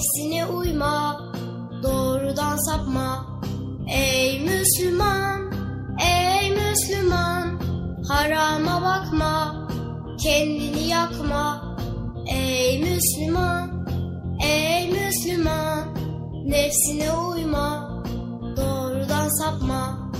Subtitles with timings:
[0.00, 1.20] nefsine uyma,
[1.82, 3.40] doğrudan sapma.
[3.88, 5.52] Ey Müslüman,
[6.02, 7.60] ey Müslüman,
[8.08, 9.68] harama bakma,
[10.22, 11.76] kendini yakma.
[12.26, 13.86] Ey Müslüman,
[14.42, 15.84] ey Müslüman,
[16.46, 18.02] nefsine uyma,
[18.56, 20.10] doğrudan sapma.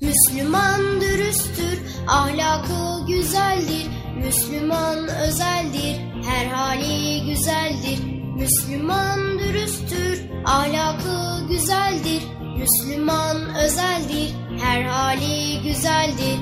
[0.00, 1.78] Müslüman dürüsttür,
[2.08, 3.86] ahlakı güzeldir.
[4.24, 7.98] Müslüman özeldir, her hali güzeldir.
[8.36, 12.22] Müslüman dürüsttür, ahlakı güzeldir.
[12.58, 16.38] Müslüman özeldir, her hali güzeldir.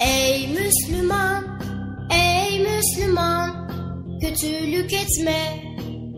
[0.00, 1.44] Ey Müslüman,
[2.10, 3.68] ey Müslüman,
[4.20, 5.62] kötülük etme,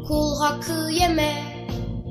[0.08, 1.55] kul hakkı yeme.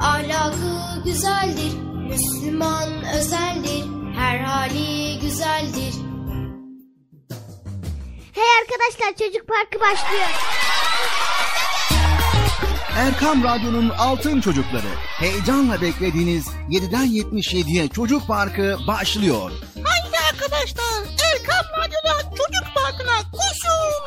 [0.00, 1.72] ahlakı güzeldir.
[2.08, 2.88] Müslüman
[3.18, 3.84] özeldir,
[4.16, 5.94] her hali güzeldir.
[8.32, 10.26] Hey arkadaşlar çocuk parkı başlıyor.
[12.96, 14.86] Erkam Radyo'nun Altın Çocukları.
[15.18, 19.50] Heyecanla beklediğiniz 7'den 77'ye Çocuk Parkı başlıyor.
[19.84, 21.02] Haydi arkadaşlar
[21.32, 24.06] Erkam Radyo'da çocuk parkına koşun.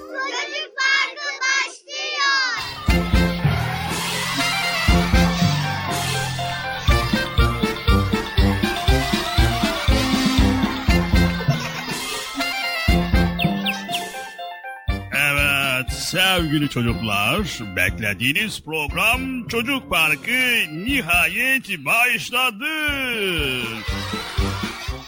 [16.11, 17.39] Sevgili çocuklar,
[17.75, 22.65] beklediğiniz program Çocuk Parkı nihayet başladı.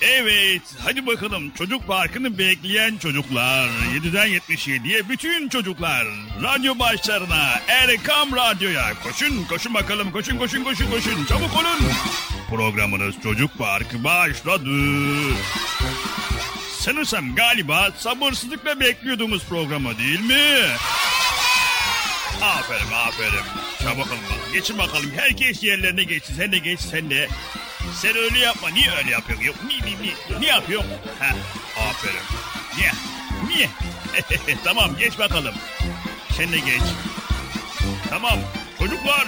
[0.01, 6.07] Evet, hadi bakalım Çocuk Parkı'nı bekleyen çocuklar, 7'den 77'ye bütün çocuklar,
[6.43, 11.91] radyo başlarına, Erkam Radyo'ya koşun, koşun bakalım, koşun, koşun, koşun, koşun, çabuk olun.
[12.49, 14.69] Programınız Çocuk Parkı başladı.
[16.83, 20.67] Sanırsam galiba sabırsızlıkla bekliyordunuz programı değil mi?
[22.41, 23.45] Aferin aferin.
[23.83, 24.53] Çabuk olun.
[24.53, 25.11] Geçin bakalım.
[25.15, 26.35] Herkes yerlerine geçsin.
[26.35, 27.27] Sen de geç sen de.
[28.01, 28.69] Sen öyle yapma.
[28.69, 29.45] Niye öyle yapıyorsun?
[29.45, 30.91] Yok, niye, niye, niye, niye yapıyorsun?
[31.19, 31.35] Ha,
[31.89, 32.23] aferin.
[32.77, 32.91] Niye?
[33.47, 33.69] Niye?
[34.63, 35.55] tamam geç bakalım.
[36.37, 36.83] Sen de geç.
[38.09, 38.39] Tamam.
[38.79, 39.27] Çocuklar.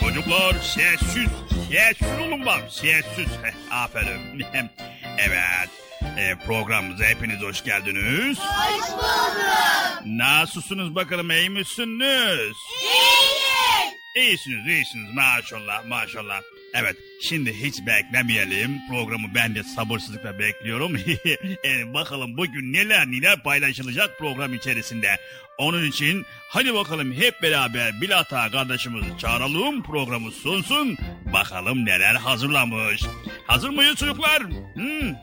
[0.00, 1.28] Çocuklar sessiz.
[1.70, 2.62] Sessiz olun bak.
[2.70, 3.28] Sessiz.
[3.42, 4.46] Heh, aferin.
[5.18, 5.83] evet.
[6.18, 8.38] E, programımıza hepiniz hoş geldiniz.
[8.38, 10.02] Hoş bulduk.
[10.06, 12.56] Nasılsınız bakalım iyi misiniz?
[12.82, 13.94] İyiyiz.
[14.16, 16.40] İyisiniz iyisiniz maşallah maşallah.
[16.74, 18.80] Evet şimdi hiç beklemeyelim.
[18.88, 20.96] Programı ben de sabırsızlıkla bekliyorum.
[21.64, 25.16] e, bakalım bugün neler neler paylaşılacak program içerisinde.
[25.58, 30.96] Onun için hadi bakalım hep beraber Bilata kardeşimizi çağıralım programı sunsun.
[31.32, 33.02] Bakalım neler hazırlamış.
[33.46, 34.42] Hazır mıyız çocuklar?
[34.74, 35.14] Hmm.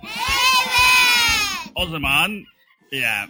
[1.76, 2.44] O zaman
[2.92, 3.28] ya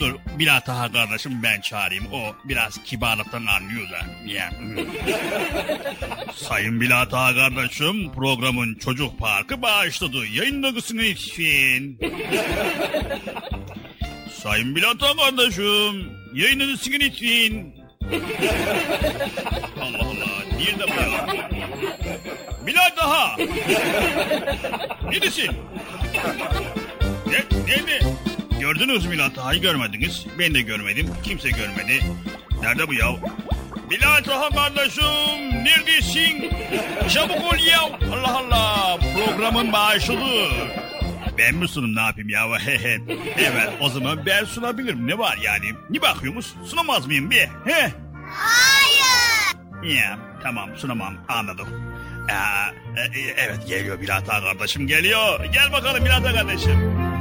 [0.00, 2.06] dur Bilata kardeşim ben çağırayım.
[2.12, 3.98] O biraz kibarlıktan anlıyor da.
[6.34, 10.26] Sayın Bilata kardeşim programın çocuk parkı başladı.
[10.34, 11.98] Yayınlamasını için.
[14.42, 17.74] Sayın Bilata kardeşim yayınlamasını için.
[19.80, 20.44] Allah Allah.
[20.58, 21.26] Nerede bu ya?
[22.66, 23.36] Bilal daha.
[25.10, 25.50] Neredesin?
[27.26, 28.00] Ne, nerede?
[28.64, 30.26] Gördünüz mü Taha'yı görmediniz.
[30.38, 31.10] Ben de görmedim.
[31.22, 32.00] Kimse görmedi.
[32.62, 33.06] Nerede bu ya?
[33.90, 35.04] Bilal Taha kardeşim
[35.64, 36.50] neredesin?
[37.08, 37.80] Çabuk ol ya.
[38.12, 38.98] Allah Allah.
[39.14, 40.48] Programın başladı.
[41.38, 42.46] Ben mi sunum ne yapayım ya?
[43.38, 45.06] evet o zaman ben sunabilirim.
[45.06, 45.66] Ne var yani?
[45.90, 46.54] Ne bakıyorsunuz?
[46.70, 47.48] Sunamaz mıyım bir?
[47.64, 47.92] He?
[48.30, 49.94] Hayır.
[49.96, 51.68] Ya tamam sunamam anladım.
[52.30, 55.44] Aa, e, e, evet geliyor Bilata kardeşim geliyor.
[55.44, 57.13] Gel bakalım Bilata kardeşim.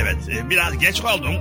[0.00, 1.32] Evet e, biraz geç kaldım.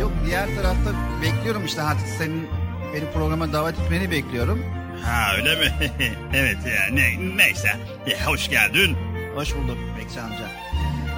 [0.00, 0.90] Yok diğer tarafta
[1.22, 2.48] bekliyorum işte artık senin
[2.94, 4.64] beni programa davet etmeni bekliyorum.
[5.04, 5.72] Ha öyle mi?
[6.34, 7.76] evet ya ne, neyse.
[8.06, 8.96] E, hoş geldin.
[9.34, 10.50] Hoş bulduk Bekçi amca.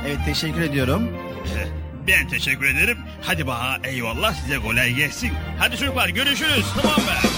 [0.07, 1.09] Evet teşekkür ediyorum.
[1.47, 2.99] E, ben teşekkür ederim.
[3.23, 5.33] Hadi bana eyvallah size kolay gelsin.
[5.59, 7.32] Hadi çocuklar görüşürüz tamam mı?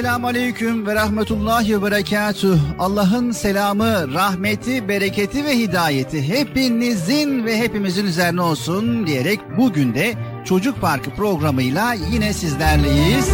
[0.00, 2.58] Esselamu Aleyküm ve Rahmetullahi ve Berekatuh.
[2.78, 10.14] Allah'ın selamı, rahmeti, bereketi ve hidayeti hepinizin ve hepimizin üzerine olsun diyerek bugün de
[10.44, 13.28] Çocuk Parkı programıyla yine sizlerleyiz.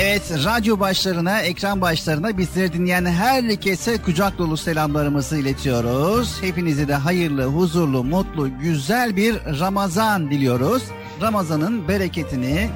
[0.00, 6.42] Evet, radyo başlarına, ekran başlarına bizleri dinleyen herkese kucak dolu selamlarımızı iletiyoruz.
[6.42, 10.82] Hepinize de hayırlı, huzurlu, mutlu, güzel bir Ramazan diliyoruz.
[11.22, 12.68] Ramazan'ın bereketini,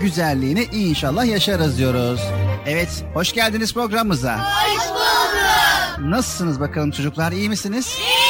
[0.00, 2.20] güzelliğini inşallah yaşarız diyoruz.
[2.66, 4.38] Evet, hoş geldiniz programımıza.
[4.38, 6.10] Hoş bulduk.
[6.10, 7.96] Nasılsınız bakalım çocuklar, iyi misiniz?
[7.98, 8.20] İyi.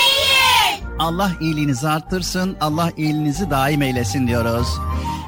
[0.98, 4.68] Allah iyiliğinizi arttırsın, Allah iyiliğinizi daim eylesin diyoruz.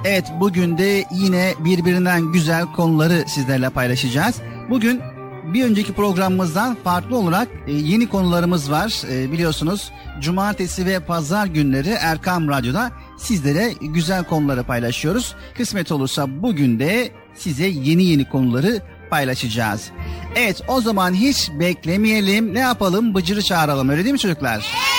[0.04, 4.36] Evet, bugün de yine birbirinden güzel konuları sizlerle paylaşacağız.
[4.70, 5.00] Bugün
[5.44, 9.02] bir önceki programımızdan farklı olarak e, yeni konularımız var.
[9.10, 15.34] E, biliyorsunuz cumartesi ve pazar günleri Erkam Radyo'da sizlere güzel konuları paylaşıyoruz.
[15.56, 19.90] Kısmet olursa bugün de size yeni yeni konuları paylaşacağız.
[20.36, 22.54] Evet o zaman hiç beklemeyelim.
[22.54, 23.14] Ne yapalım?
[23.14, 24.54] Bıcır'ı çağıralım öyle değil mi çocuklar?
[24.54, 24.92] Evet.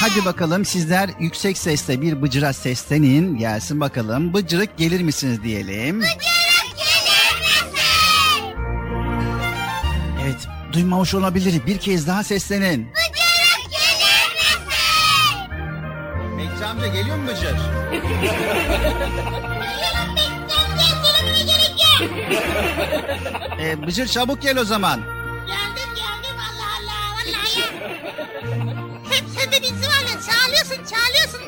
[0.00, 3.36] Hadi bakalım sizler yüksek sesle bir bıcıra seslenin.
[3.38, 4.34] Gelsin bakalım.
[4.34, 6.00] Bıcırık gelir misiniz diyelim.
[6.00, 6.37] Bıcırık
[10.72, 11.66] duymamış olabilir.
[11.66, 12.90] Bir kez daha seslenin.
[12.92, 14.68] Bıcırık gelir misin?
[16.38, 17.40] Bekçi amca geliyor mu Bıcır?
[17.42, 17.58] Sen.
[23.60, 25.00] Ee, Bıcır çabuk gel o zaman.
[25.46, 27.66] Geldim geldim Allah Allah vallahi ya.
[29.10, 31.40] Hep sende dizi var ya çağırıyorsun çağırıyorsun.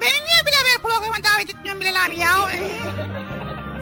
[0.00, 2.50] Beni niye bile böyle programa davet etmiyorsun Bilal abi ya?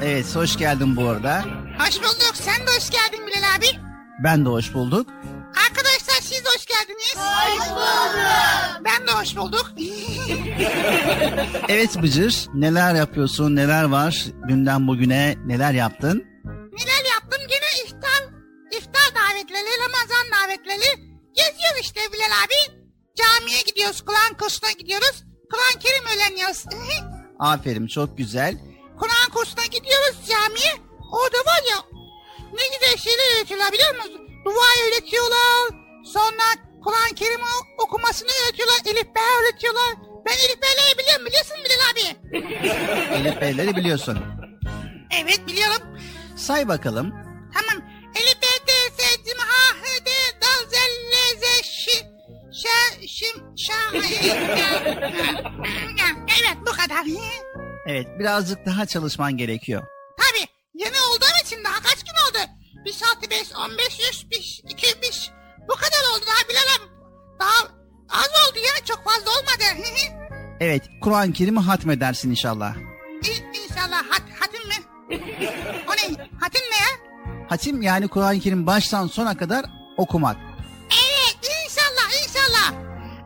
[0.03, 1.45] Evet hoş geldin bu arada.
[1.79, 3.88] Hoş bulduk sen de hoş geldin Bilal abi.
[4.25, 5.07] Ben de hoş bulduk.
[5.69, 7.15] Arkadaşlar siz de hoş geldiniz.
[7.17, 8.85] Hoş bulduk.
[8.85, 9.73] Ben de hoş bulduk.
[11.69, 16.25] Evet Bıcır neler yapıyorsun neler var dünden bugüne neler yaptın?
[16.73, 18.23] Neler yaptım gene iftar,
[18.79, 21.19] iftar davetleri, Ramazan davetleri.
[21.35, 22.79] Geziyoruz işte Bilal abi.
[23.17, 25.25] Camiye gidiyoruz, Kur'an kursuna gidiyoruz.
[25.53, 26.65] Kur'an Kerim öğreniyoruz.
[27.39, 28.57] Aferin çok güzel.
[28.99, 30.73] Kur'an kursuna gidiyoruz camiye.
[31.13, 31.77] Orada var ya
[32.59, 34.21] ne güzel şeyler öğretiyorlar biliyor musun?
[34.45, 35.69] Dua öğretiyorlar.
[36.05, 36.47] Sonra
[36.85, 37.41] Kur'an Kerim
[37.79, 38.79] okumasını öğretiyorlar.
[38.87, 39.95] Elif B öğretiyorlar.
[40.27, 42.05] Ben Elif B'leri biliyorum biliyorsun Bilal abi.
[43.21, 44.19] Elif Beyleri biliyorsun.
[45.23, 45.83] Evet biliyorum.
[46.37, 47.11] Say bakalım.
[47.55, 47.85] Tamam.
[48.17, 49.45] Elif B D S C M A
[49.83, 50.11] H D
[50.41, 50.75] D Z
[51.11, 51.91] L Z Ş
[52.53, 52.69] Ş
[53.09, 53.73] Şim Ş
[56.43, 57.05] Evet bu kadar.
[57.87, 59.83] Evet birazcık daha çalışman gerekiyor.
[60.17, 60.48] Tabii
[62.89, 65.31] 5 artı 5 15 100 5 205.
[65.69, 66.89] Bu kadar oldu daha Bilal
[67.41, 67.69] Daha
[68.09, 69.89] az oldu ya çok fazla olmadı.
[70.61, 72.75] evet Kur'an-ı Kerim'i hatmedersin inşallah.
[73.23, 74.75] İ- inşallah hat, hatim mi?
[75.89, 76.29] o ne?
[76.41, 77.19] Hatim ne ya?
[77.49, 79.65] Hatim yani Kur'an-ı Kerim baştan sona kadar
[79.97, 80.37] okumak.
[80.85, 82.73] Evet inşallah inşallah.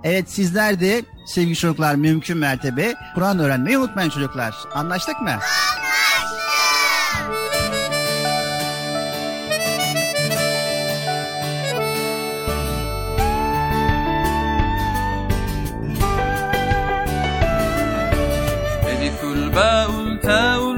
[0.04, 4.54] Evet sizler de sevgili çocuklar mümkün mertebe Kur'an öğrenmeyi unutmayın çocuklar.
[4.74, 5.30] Anlaştık mı?
[5.30, 5.71] Aa!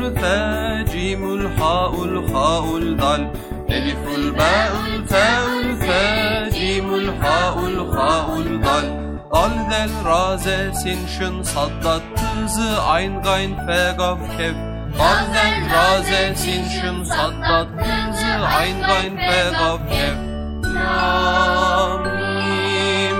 [0.06, 3.30] الفاء جيم الحاء الخاء الضال
[3.70, 10.38] ألف الباء الفاء الفاء جيم الحاء الخاء الضال Al zel ra
[10.72, 14.54] sin şın saddat tızı ayn gayn fe gaf kev
[15.00, 20.16] Al zel raze sin şın saddat tızı ayn gayn fe gaf kev
[20.74, 23.18] Lam mim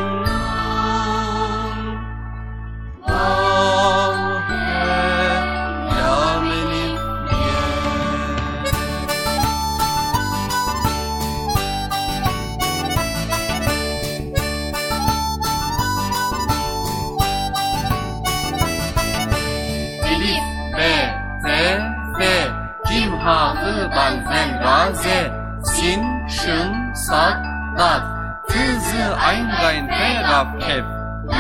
[23.25, 25.33] Hağı balven raze
[25.65, 27.45] Sin şın sak
[27.79, 28.03] dat
[28.49, 30.85] Tızı ayn gayn te rab kef.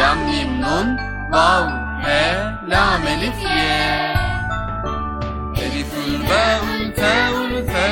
[0.01, 0.99] Lam mim nun
[1.33, 1.69] vav
[2.05, 2.23] he
[2.71, 4.15] lam elif ye.
[5.65, 7.89] Elifül vaul teul fe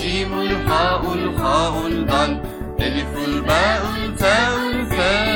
[0.00, 2.32] Cimul haul haul dal.
[2.78, 5.31] Elifül vaul teul fe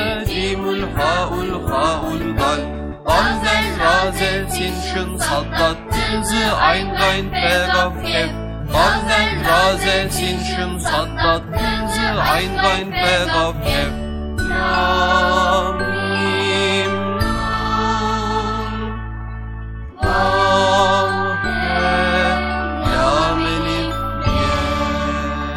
[4.59, 5.17] Mädchen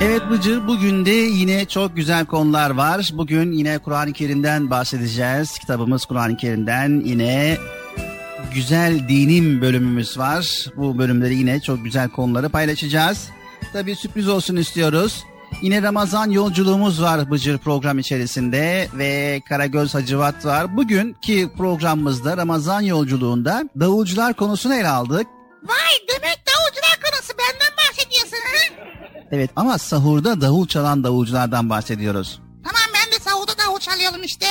[0.03, 3.11] Evet Bıcır bugün de yine çok güzel konular var.
[3.13, 5.59] Bugün yine Kur'an-ı Kerim'den bahsedeceğiz.
[5.59, 7.57] Kitabımız Kur'an-ı Kerim'den yine
[8.55, 10.67] güzel dinim bölümümüz var.
[10.77, 13.29] Bu bölümleri yine çok güzel konuları paylaşacağız.
[13.73, 15.25] Tabii sürpriz olsun istiyoruz.
[15.63, 20.77] Yine Ramazan yolculuğumuz var Bıcır program içerisinde ve Karagöz Hacivat var.
[20.77, 25.27] Bugünkü programımızda Ramazan yolculuğunda davulcular konusunu ele aldık.
[25.63, 28.85] Vay demek davulcular konusu benden bahsediyorsun ha?
[29.33, 32.41] Evet ama sahurda davul çalan davulculardan bahsediyoruz.
[32.65, 34.47] Tamam ben de savuda davul çalıyorum işte.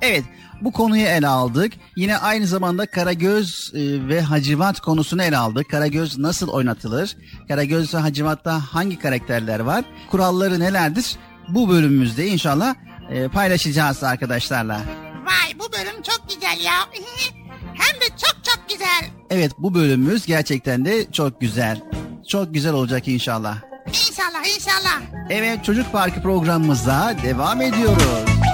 [0.00, 0.24] Evet
[0.60, 1.72] bu konuyu ele aldık.
[1.96, 5.70] Yine aynı zamanda Karagöz e, ve Hacivat konusunu ele aldık.
[5.70, 7.16] Karagöz nasıl oynatılır?
[7.48, 9.84] Karagöz ve Hacivat'ta hangi karakterler var?
[10.10, 11.16] Kuralları nelerdir?
[11.48, 12.74] Bu bölümümüzde inşallah
[13.10, 14.80] e, paylaşacağız arkadaşlarla.
[15.26, 16.74] Vay bu bölüm çok güzel ya.
[17.74, 19.10] Hem de çok çok güzel.
[19.30, 21.80] Evet bu bölümümüz gerçekten de çok güzel.
[22.28, 23.56] Çok güzel olacak inşallah.
[23.88, 25.00] İnşallah inşallah.
[25.30, 28.45] Evet Çocuk Parkı programımıza devam ediyoruz.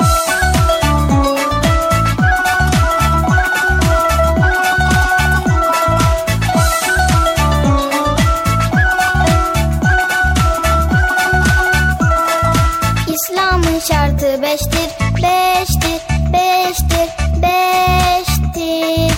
[13.92, 14.90] Şartı beştir,
[15.22, 16.00] beştir,
[16.32, 17.08] beştir,
[17.42, 19.14] beştir.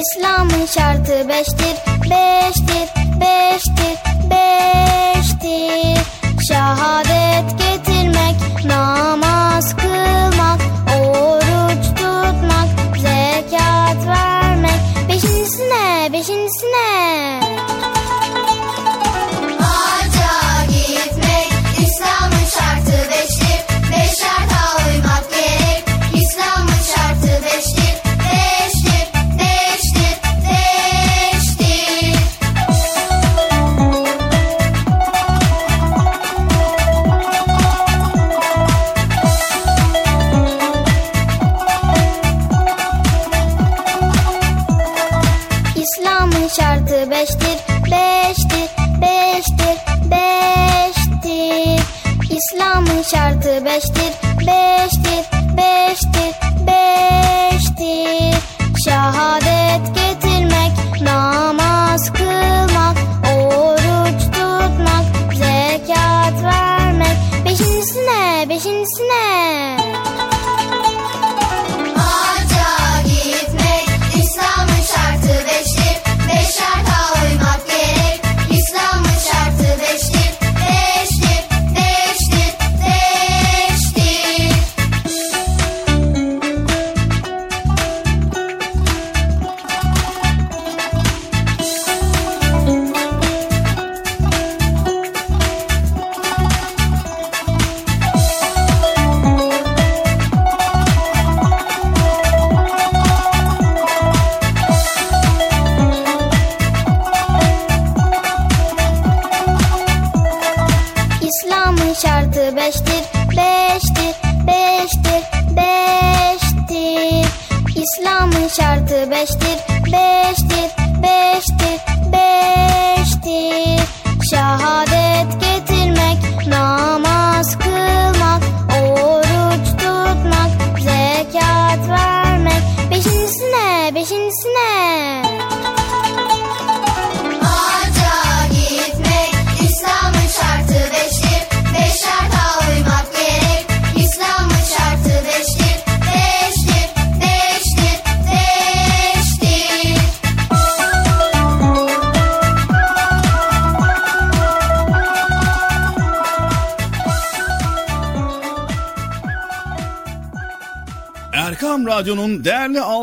[0.00, 1.76] İslam'ın şartı beştir,
[2.10, 2.88] beştir,
[3.20, 3.96] beştir,
[4.30, 5.98] beştir.
[6.48, 10.60] Şehadet getirmek, namaz kılmak,
[10.98, 14.80] oruç tutmak, zekat vermek.
[15.08, 17.13] Beşincisi ne?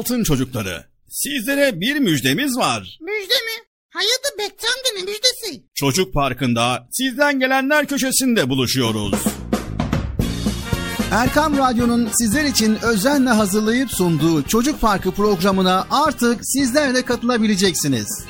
[0.02, 0.84] Altın çocukları.
[1.10, 2.98] Sizlere bir müjdemiz var.
[3.02, 3.66] Müjde mi?
[3.90, 5.64] Hayırdır Bekçam'da ne müjdesi?
[5.76, 9.14] Çocuk Parkı'nda sizden gelenler köşesinde buluşuyoruz.
[11.12, 18.26] Erkam Radyo'nun sizler için özenle hazırlayıp sunduğu Çocuk Parkı programına artık sizler de katılabileceksiniz.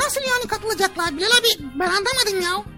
[0.00, 1.70] Nasıl yani katılacaklar Bilal abi?
[1.78, 2.77] Ben anlamadım ya.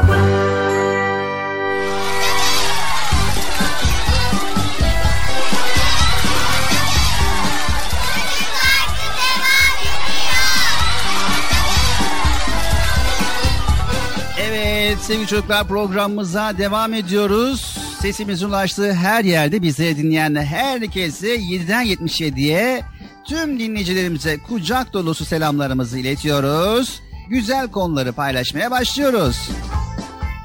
[15.01, 17.77] Sevgili çocuklar programımıza devam ediyoruz.
[18.01, 22.81] Sesimizin ulaştığı her yerde bizi dinleyen herkese 7'den 77'ye
[23.27, 27.01] tüm dinleyicilerimize kucak dolusu selamlarımızı iletiyoruz.
[27.29, 29.49] Güzel konuları paylaşmaya başlıyoruz.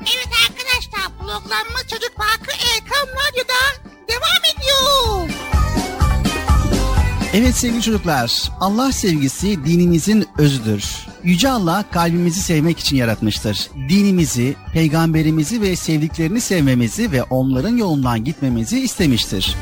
[0.00, 5.36] Evet arkadaşlar programımız Çocuk Parkı Erkan Radyo'da devam ediyor.
[7.34, 11.06] Evet sevgili çocuklar, Allah sevgisi dinimizin özüdür.
[11.26, 13.70] Yüce Allah kalbimizi sevmek için yaratmıştır.
[13.88, 19.56] Dinimizi, peygamberimizi ve sevdiklerini sevmemizi ve onların yolundan gitmemizi istemiştir.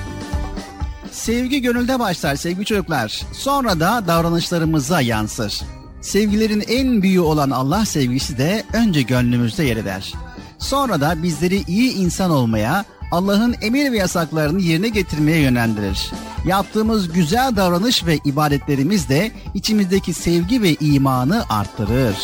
[1.13, 3.23] Sevgi gönülde başlar sevgili çocuklar.
[3.33, 5.61] Sonra da davranışlarımıza yansır.
[6.01, 10.13] Sevgilerin en büyüğü olan Allah sevgisi de önce gönlümüzde yer eder.
[10.59, 16.11] Sonra da bizleri iyi insan olmaya, Allah'ın emir ve yasaklarını yerine getirmeye yönlendirir.
[16.47, 22.17] Yaptığımız güzel davranış ve ibadetlerimiz de içimizdeki sevgi ve imanı arttırır.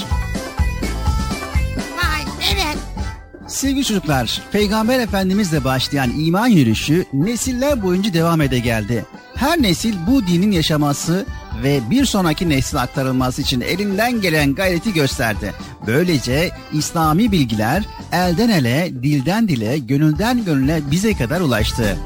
[1.96, 2.78] Vay evet.
[3.46, 9.04] Sevgili çocuklar, Peygamber Efendimizle başlayan iman yürüyüşü nesiller boyunca devam ede geldi.
[9.40, 11.26] Her nesil bu dinin yaşaması
[11.62, 15.53] ve bir sonraki nesle aktarılması için elinden gelen gayreti gösterdi.
[15.87, 21.98] Böylece İslami bilgiler elden ele, dilden dile, gönülden gönüle bize kadar ulaştı.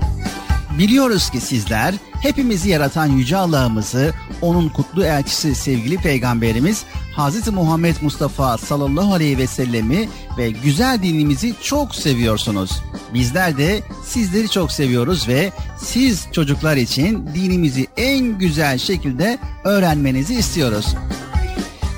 [0.78, 6.84] Biliyoruz ki sizler hepimizi yaratan Yüce Allah'ımızı, onun kutlu elçisi sevgili Peygamberimiz
[7.16, 7.48] Hz.
[7.48, 10.08] Muhammed Mustafa sallallahu aleyhi ve sellemi
[10.38, 12.70] ve güzel dinimizi çok seviyorsunuz.
[13.14, 20.86] Bizler de sizleri çok seviyoruz ve siz çocuklar için dinimizi en güzel şekilde öğrenmenizi istiyoruz.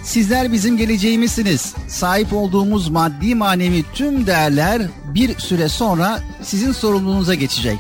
[0.04, 1.74] Sizler bizim geleceğimizsiniz.
[1.88, 4.82] Sahip olduğumuz maddi manevi tüm değerler
[5.14, 7.78] bir süre sonra sizin sorumluluğunuza geçecek.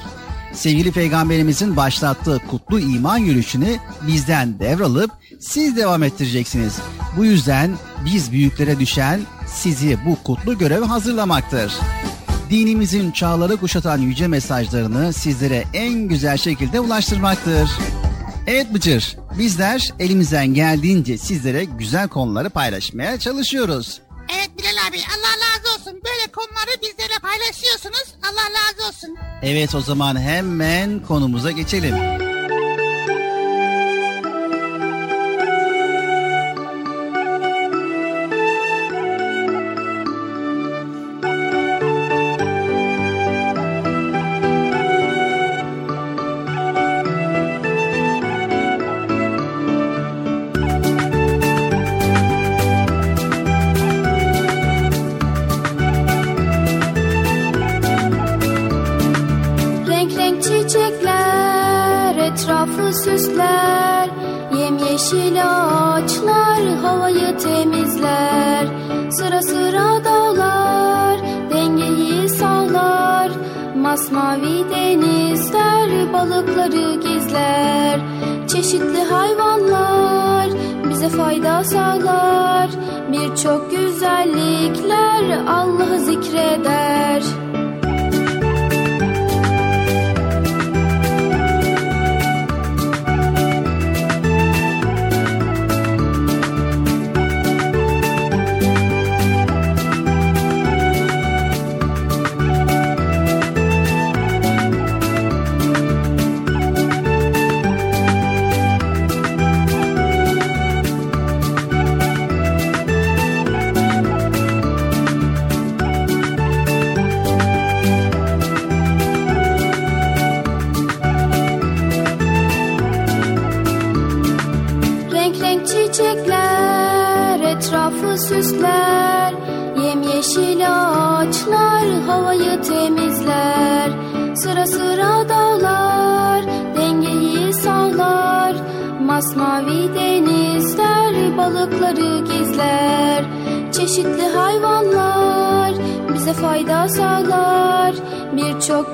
[0.52, 6.78] Sevgili peygamberimizin başlattığı kutlu iman yürüyüşünü bizden devralıp siz devam ettireceksiniz.
[7.16, 7.70] Bu yüzden
[8.04, 11.72] biz büyüklere düşen sizi bu kutlu göreve hazırlamaktır.
[12.50, 17.70] Dinimizin çağları kuşatan yüce mesajlarını sizlere en güzel şekilde ulaştırmaktır.
[18.46, 24.00] Evet Bıcır, bizler elimizden geldiğince sizlere güzel konuları paylaşmaya çalışıyoruz.
[24.34, 26.00] Evet Bilal abi Allah razı olsun.
[26.04, 28.14] Böyle konuları bizlerle paylaşıyorsunuz.
[28.22, 29.16] Allah razı olsun.
[29.42, 31.94] Evet o zaman hemen konumuza geçelim.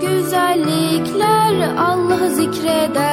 [0.00, 3.12] Güzellikler Allah'ı zikreder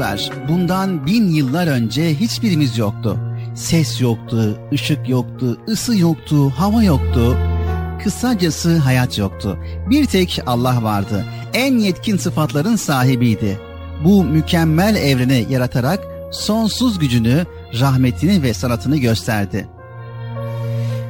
[0.00, 3.18] çocuklar, bundan bin yıllar önce hiçbirimiz yoktu.
[3.54, 7.36] Ses yoktu, ışık yoktu, ısı yoktu, hava yoktu.
[8.04, 9.58] Kısacası hayat yoktu.
[9.90, 11.24] Bir tek Allah vardı.
[11.54, 13.60] En yetkin sıfatların sahibiydi.
[14.04, 16.00] Bu mükemmel evreni yaratarak
[16.32, 17.46] sonsuz gücünü,
[17.80, 19.68] rahmetini ve sanatını gösterdi.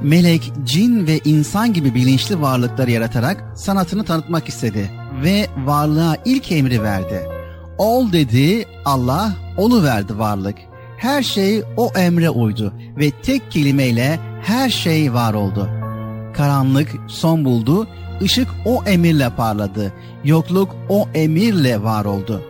[0.03, 4.91] Melek, cin ve insan gibi bilinçli varlıkları yaratarak sanatını tanıtmak istedi
[5.25, 7.40] ve varlığa ilk emri verdi.
[7.81, 10.59] Ol dedi Allah, olu verdi varlık.
[10.97, 15.69] Her şey o emre uydu ve tek kelimeyle her şey var oldu.
[16.35, 17.87] Karanlık son buldu,
[18.23, 19.93] ışık o emirle parladı,
[20.25, 22.43] yokluk o emirle var oldu.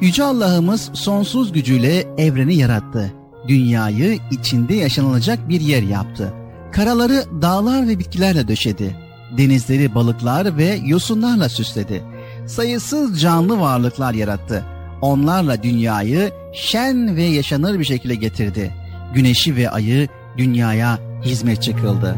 [0.00, 3.12] Yüce Allah'ımız sonsuz gücüyle evreni yarattı.
[3.48, 6.34] Dünyayı içinde yaşanılacak bir yer yaptı.
[6.72, 8.96] Karaları dağlar ve bitkilerle döşedi.
[9.38, 12.11] Denizleri balıklar ve yosunlarla süsledi.
[12.46, 14.64] Sayısız canlı varlıklar yarattı.
[15.00, 18.74] Onlarla dünyayı şen ve yaşanır bir şekilde getirdi.
[19.14, 22.16] Güneşi ve ayı dünyaya hizmetçi kıldı.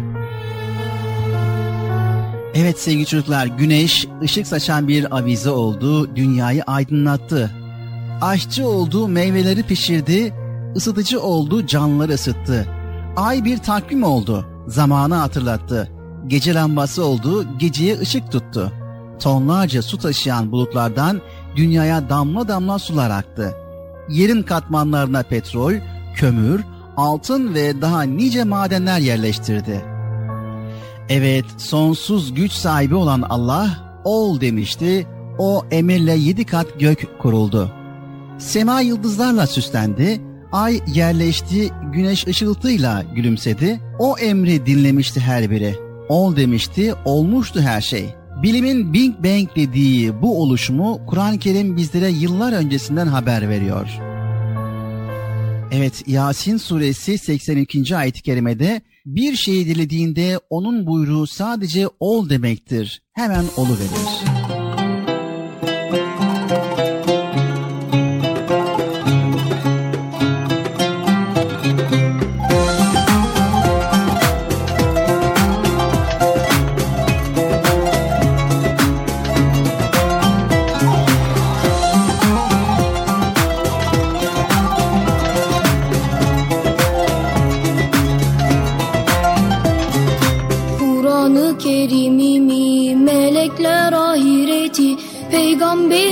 [2.54, 7.50] Evet sevgili çocuklar, güneş ışık saçan bir avize oldu, dünyayı aydınlattı.
[8.20, 10.34] Aşçı oldu, meyveleri pişirdi,
[10.76, 12.66] ısıtıcı oldu, canlıları ısıttı.
[13.16, 15.90] Ay bir takvim oldu, zamanı hatırlattı.
[16.26, 18.72] Gece lambası oldu, geceye ışık tuttu.
[19.20, 21.20] Tonlarca su taşıyan bulutlardan
[21.57, 23.55] dünyaya damla damla sular aktı.
[24.09, 25.72] Yerin katmanlarına petrol,
[26.14, 26.64] kömür,
[26.96, 29.85] altın ve daha nice madenler yerleştirdi.
[31.09, 33.68] Evet, sonsuz güç sahibi olan Allah
[34.05, 35.07] ol demişti.
[35.38, 37.72] O emirle yedi kat gök kuruldu.
[38.38, 40.20] Sema yıldızlarla süslendi.
[40.53, 43.81] Ay yerleşti, güneş ışıltıyla gülümsedi.
[43.98, 45.74] O emri dinlemişti her biri.
[46.09, 48.14] Ol demişti, olmuştu her şey.
[48.44, 53.88] Bilimin Big Bang dediği bu oluşumu Kur'an-ı Kerim bizlere yıllar öncesinden haber veriyor.
[55.72, 57.96] Evet Yasin suresi 82.
[57.96, 63.02] ayet-i kerimede bir şeyi dilediğinde onun buyruğu sadece ol demektir.
[63.12, 64.63] Hemen olu verir.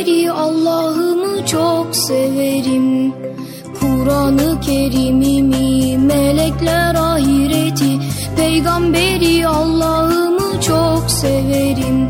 [0.03, 3.15] Peygamberi Allah'ımı çok severim.
[3.81, 7.99] Kur'an-ı Kerim'imi melekler ahireti.
[8.37, 12.09] Peygamberi Allah'ımı çok severim.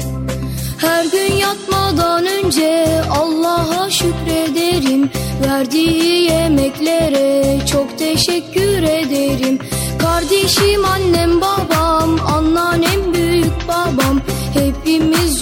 [0.78, 5.10] Her gün yatmadan önce Allah'a şükrederim.
[5.46, 9.58] Verdiği yemeklere çok teşekkür ederim.
[9.98, 14.20] Kardeşim annem babam anneannem büyük babam.
[14.54, 15.41] Hepimiz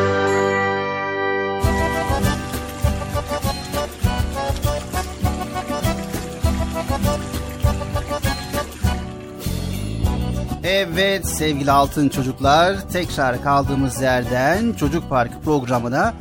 [10.73, 16.13] Evet sevgili altın çocuklar tekrar kaldığımız yerden Çocuk Parkı programına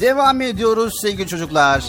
[0.00, 1.84] devam ediyoruz sevgili çocuklar.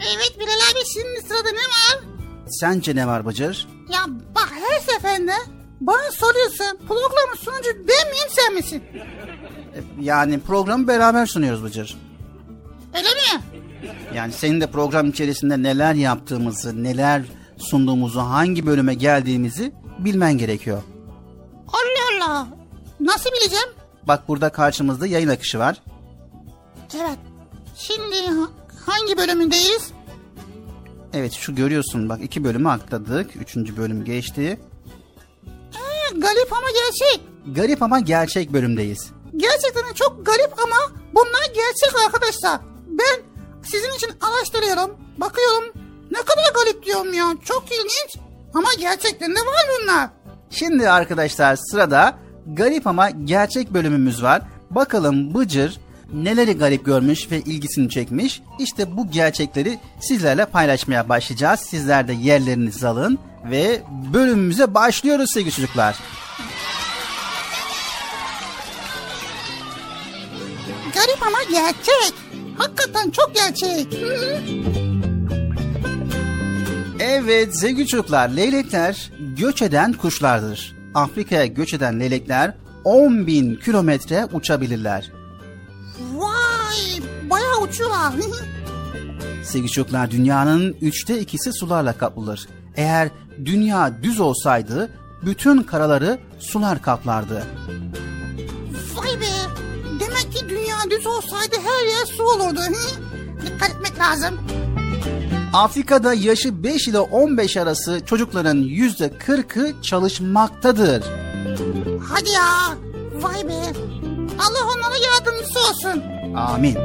[0.00, 2.04] Evet Bilal abi şimdi sırada ne var?
[2.48, 3.68] Sence ne var Bıcır?
[3.92, 3.98] Ya
[4.34, 5.32] bak her seferinde
[5.80, 8.82] bana soruyorsun programın sunucu ben miyim sen misin?
[9.74, 11.96] E, Yani programı beraber sunuyoruz Bıcır.
[12.94, 13.42] Öyle mi?
[14.14, 17.22] Yani senin de program içerisinde neler yaptığımızı, neler
[17.58, 20.82] sunduğumuzu, hangi bölüme geldiğimizi bilmen gerekiyor.
[21.68, 22.46] Allah Allah.
[23.00, 23.68] Nasıl bileceğim?
[24.02, 25.82] Bak burada karşımızda yayın akışı var.
[26.96, 27.18] Evet.
[27.76, 28.50] Şimdi ha-
[28.86, 29.90] hangi bölümündeyiz?
[31.14, 33.36] Evet şu görüyorsun bak iki bölümü atladık.
[33.36, 34.60] Üçüncü bölüm geçti.
[35.72, 37.20] Ha, garip ama gerçek.
[37.46, 39.10] Garip ama gerçek bölümdeyiz.
[39.36, 40.76] Gerçekten çok garip ama
[41.14, 42.60] bunlar gerçek arkadaşlar.
[42.88, 43.22] Ben
[43.64, 45.64] sizin için araştırıyorum, bakıyorum.
[46.10, 47.34] Ne kadar garip diyorum ya.
[47.44, 48.25] Çok ilginç.
[48.54, 50.08] Ama gerçekten de var bunlar.
[50.50, 52.14] Şimdi arkadaşlar sırada
[52.46, 54.42] garip ama gerçek bölümümüz var.
[54.70, 55.80] Bakalım Bıcır
[56.12, 58.42] neleri garip görmüş ve ilgisini çekmiş.
[58.58, 61.60] İşte bu gerçekleri sizlerle paylaşmaya başlayacağız.
[61.60, 63.18] Sizler de yerlerinizi alın
[63.50, 63.82] ve
[64.12, 65.96] bölümümüze başlıyoruz sevgili çocuklar.
[70.94, 72.14] Garip ama gerçek.
[72.58, 73.86] Hakikaten çok gerçek.
[77.08, 80.76] Evet sevgili çocuklar leylekler göç eden kuşlardır.
[80.94, 82.54] Afrika'ya göç eden leylekler
[82.84, 85.12] 10 bin kilometre uçabilirler.
[86.14, 88.12] Vay bayağı uçuyorlar.
[89.44, 92.48] Sevgili çocuklar dünyanın üçte ikisi sularla kaplıdır.
[92.76, 93.08] Eğer
[93.44, 94.90] dünya düz olsaydı
[95.22, 97.44] bütün karaları sular kaplardı.
[98.94, 99.26] Vay be.
[100.00, 102.60] Demek ki dünya düz olsaydı her yer su olurdu.
[103.46, 104.38] Dikkat etmek lazım.
[105.52, 111.04] Afrika'da yaşı 5 ile 15 arası çocukların yüzde 40'ı çalışmaktadır.
[112.08, 112.74] Hadi ya.
[113.22, 113.72] Vay be.
[114.38, 116.02] Allah onlara yardımcısı olsun.
[116.36, 116.78] Amin.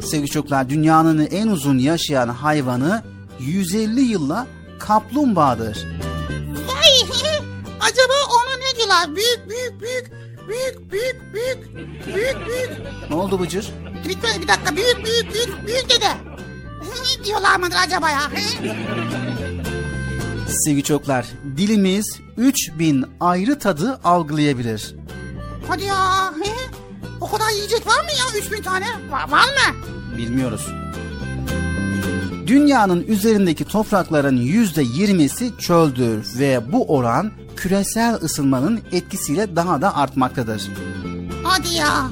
[0.00, 3.02] Sevgili çocuklar dünyanın en uzun yaşayan hayvanı
[3.40, 4.46] 150 yılla
[4.78, 5.86] kaplumbağadır.
[6.68, 7.08] Vay.
[7.80, 9.16] Acaba ona ne diyorlar?
[9.16, 10.10] Büyük büyük büyük.
[10.48, 11.76] Büyük büyük büyük.
[12.06, 12.70] Büyük büyük.
[13.10, 13.70] Ne oldu Bıcır?
[14.08, 14.76] Bitmedi bir dakika.
[14.76, 16.10] Büyük büyük büyük büyük dede.
[17.24, 18.20] Diyorlar mıdır acaba ya?
[20.48, 24.94] Sevgili çocuklar dilimiz 3000 ayrı tadı algılayabilir.
[25.68, 26.34] Hadi ya.
[27.20, 28.40] O kadar yiyecek var mı ya?
[28.40, 28.86] 3000 tane.
[29.10, 29.76] Var, var mı?
[30.18, 30.66] Bilmiyoruz.
[32.46, 40.62] Dünyanın üzerindeki toprakların yüzde yirmisi çöldür ve bu oran küresel ısınmanın etkisiyle daha da artmaktadır.
[41.42, 42.10] Hadi ya.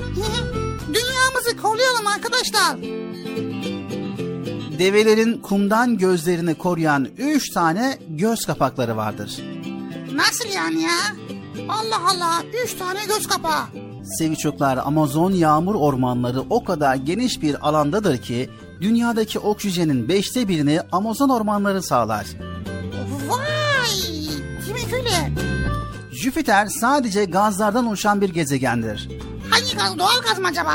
[0.88, 2.76] Dünyamızı koruyalım arkadaşlar.
[4.78, 9.42] Develerin kumdan gözlerini koruyan üç tane göz kapakları vardır.
[10.14, 10.98] Nasıl yani ya?
[11.68, 12.42] Allah Allah.
[12.64, 13.62] Üç tane göz kapağı.
[14.18, 18.50] Sevgili çocuklar Amazon yağmur ormanları o kadar geniş bir alandadır ki
[18.80, 22.26] dünyadaki oksijenin beşte birini Amazon ormanları sağlar.
[23.28, 23.88] Vay.
[24.68, 25.32] Demek öyle.
[26.12, 29.08] Jüpiter sadece gazlardan oluşan bir gezegendir.
[29.50, 29.98] Hangi gaz?
[29.98, 30.74] Doğal gaz mı acaba?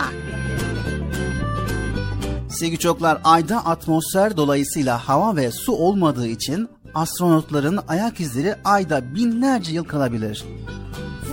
[2.53, 9.71] Sevgili çocuklar ayda atmosfer dolayısıyla hava ve su olmadığı için astronotların ayak izleri ayda binlerce
[9.73, 10.45] yıl kalabilir.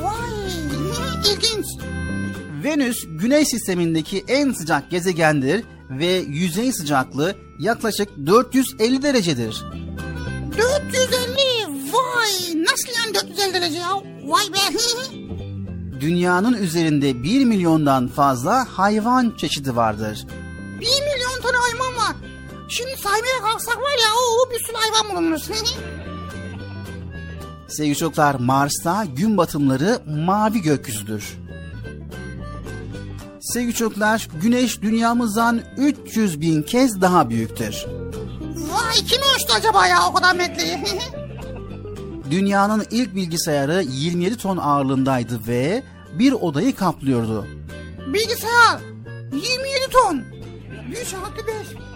[0.02, 0.30] Vay.
[1.32, 1.66] İlginç.
[2.64, 9.64] Venüs güneş sistemindeki en sıcak gezegendir ve yüzey sıcaklığı yaklaşık 450 derecedir.
[10.58, 11.92] 450.
[11.92, 12.62] Vay.
[12.62, 13.90] Nasıl yani 450 derece ya?
[14.24, 14.78] Vay be.
[16.00, 20.26] Dünyanın üzerinde 1 milyondan fazla hayvan çeşidi vardır.
[20.80, 20.86] 1
[21.40, 22.16] milyon tane hayvan var.
[22.68, 25.38] Şimdi saymaya kalksak var ya o bir sürü hayvan bulunur.
[27.68, 31.38] Sevgili çocuklar Mars'ta gün batımları mavi gökyüzüdür.
[33.40, 37.84] Sevgili çocuklar Güneş dünyamızdan 300 bin kez daha büyüktür.
[38.54, 40.78] Vay kim ölçtü acaba ya o kadar metreyi?
[42.30, 45.82] Dünyanın ilk bilgisayarı 27 ton ağırlığındaydı ve
[46.18, 47.46] bir odayı kaplıyordu.
[48.06, 48.80] Bilgisayar
[49.32, 50.39] 27 ton.
[50.90, 51.54] 100 artı 5.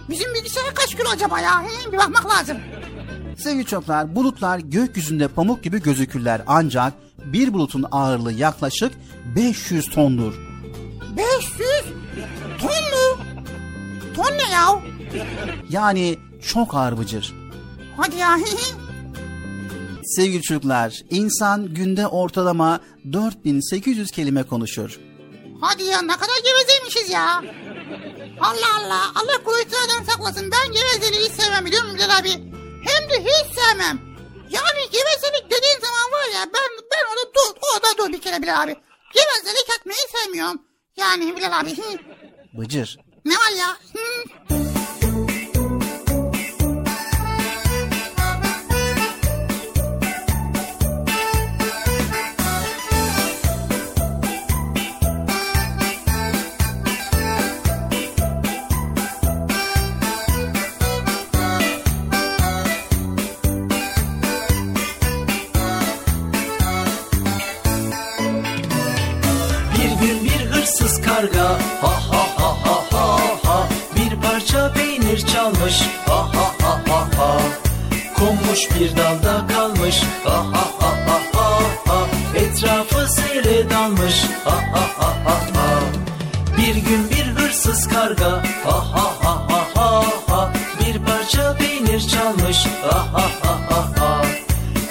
[0.09, 1.63] Bizim bilgisayar kaç kilo acaba ya?
[1.63, 2.57] He, bir bakmak lazım.
[3.39, 6.93] Sevgili çocuklar bulutlar gökyüzünde pamuk gibi gözükürler ancak
[7.25, 8.93] bir bulutun ağırlığı yaklaşık
[9.37, 10.35] 500 tondur.
[11.17, 11.61] 500
[12.61, 13.25] ton mu?
[14.17, 14.83] Ton ne ya?
[15.71, 16.19] Yani
[16.53, 17.35] çok ağır bıcır.
[17.97, 18.39] Hadi ya.
[20.05, 22.81] Sevgili çocuklar, insan günde ortalama
[23.13, 24.99] 4800 kelime konuşur.
[25.61, 27.43] Hadi ya ne kadar gevezeymişiz ya.
[28.41, 29.13] Allah Allah.
[29.15, 30.51] Allah kuvvetlerden saklasın.
[30.51, 32.31] Ben gevezeliği hiç sevmem biliyor musun Bilal abi?
[32.89, 34.01] Hem de hiç sevmem.
[34.51, 38.63] Yani gevezelik dediğin zaman var ya ben ben orada dur, orada dur bir kere Bilal
[38.63, 38.77] abi.
[39.15, 40.63] Gevezelik etmeyi sevmiyorum.
[40.97, 41.77] Yani Bilal abi.
[42.59, 42.99] Bıcır.
[43.25, 43.69] Ne var ya?
[43.93, 44.74] Hı.
[71.15, 71.49] Karga
[71.83, 73.05] ha ha ha ha ha
[73.45, 77.31] ha bir parça peynir çalmış ha ha ha ha ha
[78.19, 81.49] konmuş bir dalda kalmış ha ha ha ha ha
[81.87, 81.99] ha
[82.35, 85.69] etrafı seyre dalmış ha ha ha ha ha
[86.59, 88.33] bir gün bir hırsız karga
[88.65, 94.23] ha ha ha ha ha ha bir parça peynir çalmış ha ha ha ha ha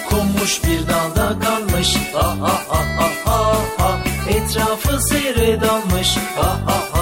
[0.10, 3.03] konmuş bir dalda kalmış ha ha ha ha
[4.54, 6.18] etrafı seyre dalmış.
[6.36, 6.93] Ha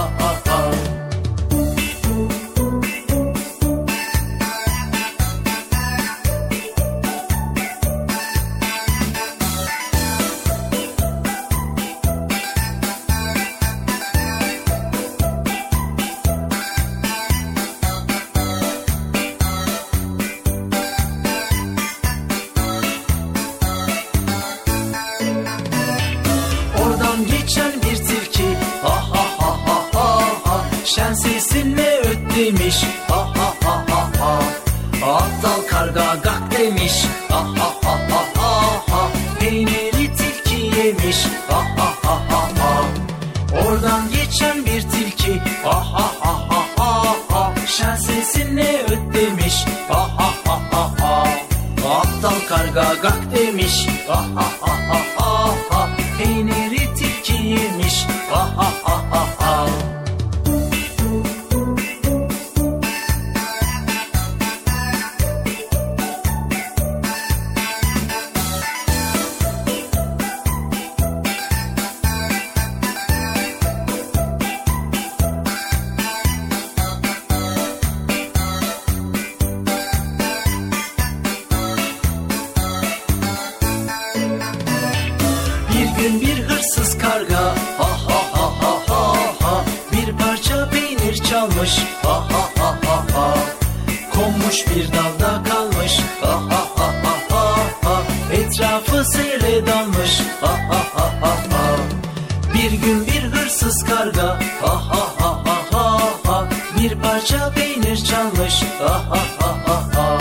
[107.11, 110.17] Bir parça peynir çalmış ha ha ha ha ha.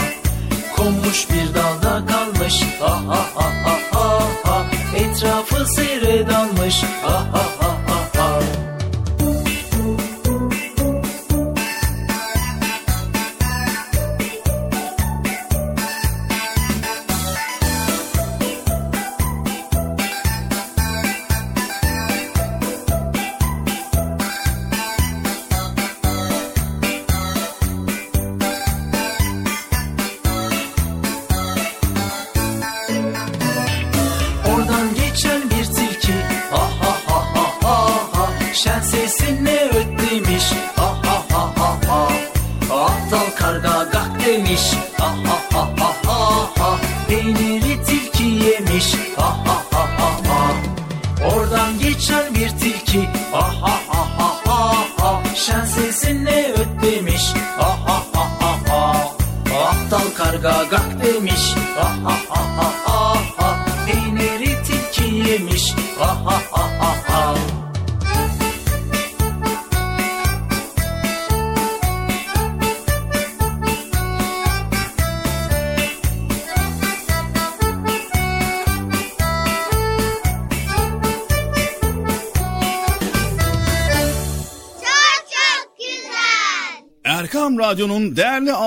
[0.76, 4.66] Konmuş bir dalda kalmış ha ha ha ha ha
[4.96, 7.59] Etrafı seyre dalmış ha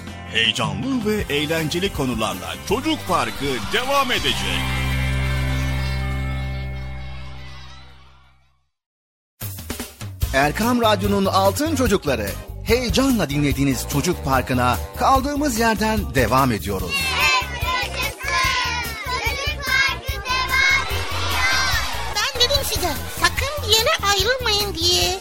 [0.33, 4.61] Heyecanlı ve eğlenceli konularla Çocuk Parkı devam edecek.
[10.33, 12.29] Erkam Radyo'nun Altın Çocukları
[12.63, 16.91] heyecanla dinlediğiniz Çocuk Parkı'na kaldığımız yerden devam ediyoruz.
[19.05, 21.51] Çocuk parkı devam ediyor.
[22.15, 25.19] Ben dedim size sakın bir yere ayrılmayın diye.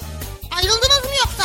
[0.56, 1.44] Ayrıldınız mı yoksa?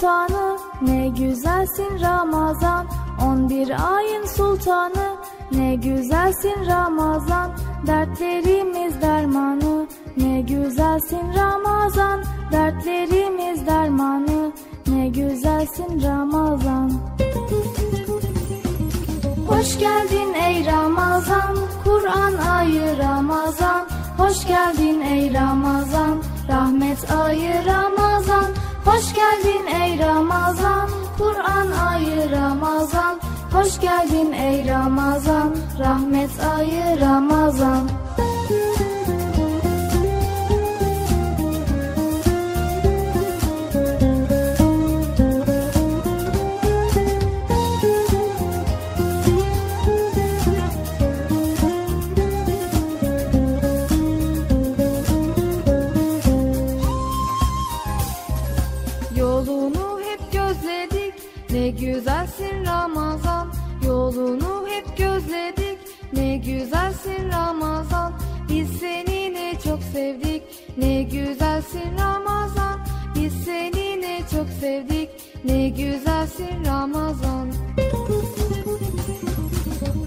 [0.00, 2.86] Sultanı ne güzelsin Ramazan
[3.26, 5.16] On bir ayın sultanı
[5.52, 7.50] ne güzelsin Ramazan
[7.86, 9.86] Dertlerimiz dermanı
[10.16, 12.22] ne güzelsin Ramazan
[12.52, 14.52] Dertlerimiz dermanı
[14.86, 16.92] ne güzelsin Ramazan
[19.48, 23.88] Hoş geldin ey Ramazan, Kur'an ayı Ramazan.
[24.18, 28.46] Hoş geldin ey Ramazan, rahmet ayı Ramazan.
[28.90, 33.20] Hoş geldin ey Ramazan, Kur'an ayı Ramazan.
[33.52, 37.88] Hoş geldin ey Ramazan, rahmet ayı Ramazan.
[61.70, 63.52] Ne güzelsin Ramazan
[63.86, 65.78] Yolunu hep gözledik
[66.12, 68.12] ne güzelsin Ramazan
[68.48, 70.42] Biz seni ne çok sevdik
[70.78, 72.80] ne güzelsin Ramazan
[73.14, 75.10] Biz seni ne çok sevdik
[75.44, 77.48] ne güzelsin Ramazan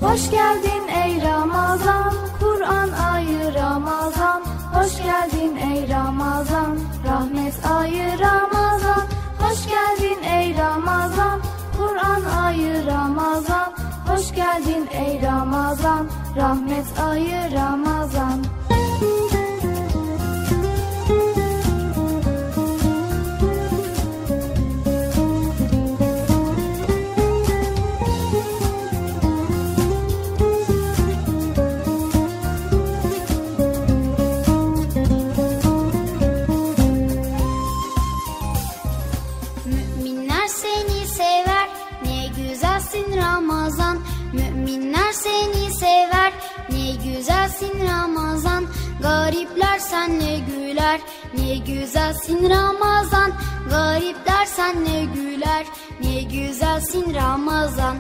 [0.02, 4.44] Hoş geldin ey Ramazan, Kur'an ayı Ramazan.
[4.74, 9.08] Hoş geldin ey Ramazan, rahmet ayı Ramazan.
[9.40, 11.42] Hoş geldin ey Ramazan,
[11.78, 13.74] Kur'an ayı Ramazan.
[14.08, 18.44] Hoş geldin ey Ramazan, rahmet ayı Ramazan.
[47.88, 48.66] Ramazan
[49.02, 51.02] Garipler senle güler
[51.38, 53.32] ne güzelsin Ramazan
[53.70, 55.66] Garipler senle güler
[56.04, 57.98] ne güzelsin Ramazan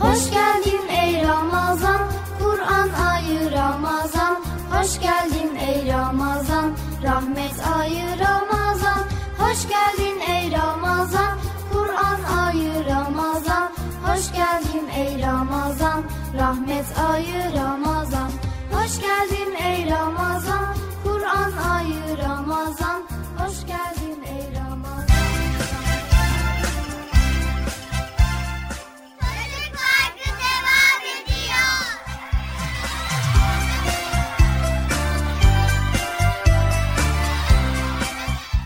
[0.00, 2.00] Hoş geldin ey Ramazan,
[2.38, 4.36] Kur'an ayı Ramazan.
[4.72, 9.04] Hoş geldin ey Ramazan, rahmet ayı Ramazan.
[9.38, 11.38] Hoş geldin ey Ramazan,
[11.72, 13.70] Kur'an ayı Ramazan.
[14.06, 16.04] Hoş geldin ey Ramazan,
[16.38, 18.30] rahmet ayı Ramazan.
[18.72, 20.74] Hoş geldin ey Ramazan,
[21.04, 23.02] Kur'an ayı Ramazan.
[23.38, 24.29] Hoş geldin ey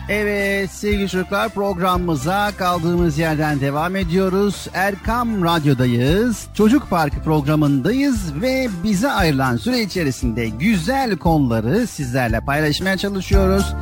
[0.09, 4.67] Evet sevgili çocuklar programımıza kaldığımız yerden devam ediyoruz.
[4.73, 6.47] Erkam Radyo'dayız.
[6.53, 13.73] Çocuk Parkı programındayız ve bize ayrılan süre içerisinde güzel konuları sizlerle paylaşmaya çalışıyoruz.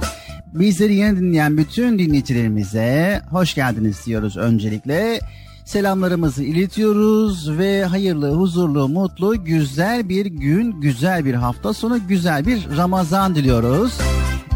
[0.54, 5.20] Bizleri yeni dinleyen bütün dinleyicilerimize hoş geldiniz diyoruz öncelikle.
[5.66, 12.78] Selamlarımızı iletiyoruz ve hayırlı, huzurlu, mutlu, güzel bir gün, güzel bir hafta sonu, güzel bir
[12.78, 14.00] Ramazan diliyoruz.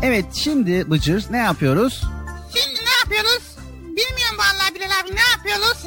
[0.03, 2.03] Evet şimdi Bıcır ne yapıyoruz?
[2.55, 3.43] Şimdi ne yapıyoruz?
[3.81, 5.77] Bilmiyorum vallahi Bilal abi ne yapıyoruz?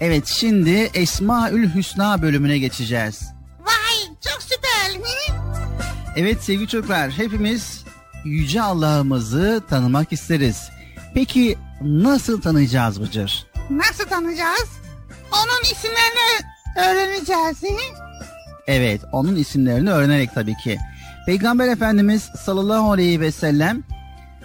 [0.00, 3.22] Evet şimdi Esmaül Hüsna bölümüne geçeceğiz.
[3.60, 5.00] Vay çok süper.
[6.16, 7.84] Evet sevgili çocuklar hepimiz
[8.24, 10.70] Yüce Allah'ımızı tanımak isteriz.
[11.14, 13.46] Peki nasıl tanıyacağız Bıcır?
[13.70, 14.68] Nasıl tanıyacağız?
[15.32, 16.40] Onun isimlerini
[16.78, 17.80] öğreneceğiz.
[18.66, 20.78] Evet onun isimlerini öğrenerek tabii ki.
[21.26, 23.82] Peygamber Efendimiz sallallahu aleyhi ve sellem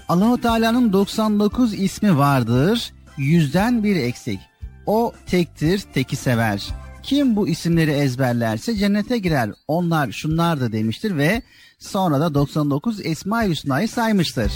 [0.09, 2.93] Allahu Teala'nın 99 ismi vardır.
[3.17, 4.39] Yüzden bir eksik.
[4.85, 6.67] O tektir, teki sever.
[7.03, 9.49] Kim bu isimleri ezberlerse cennete girer.
[9.67, 11.41] Onlar şunlar da demiştir ve
[11.79, 14.51] sonra da 99 Esma-i Hüsna'yı saymıştır.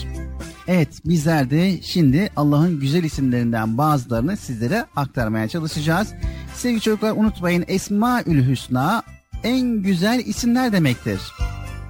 [0.67, 6.13] Evet bizler de şimdi Allah'ın güzel isimlerinden bazılarını sizlere aktarmaya çalışacağız.
[6.55, 9.03] Sevgili çocuklar unutmayın Esma-ül Hüsna
[9.43, 11.21] en güzel isimler demektir.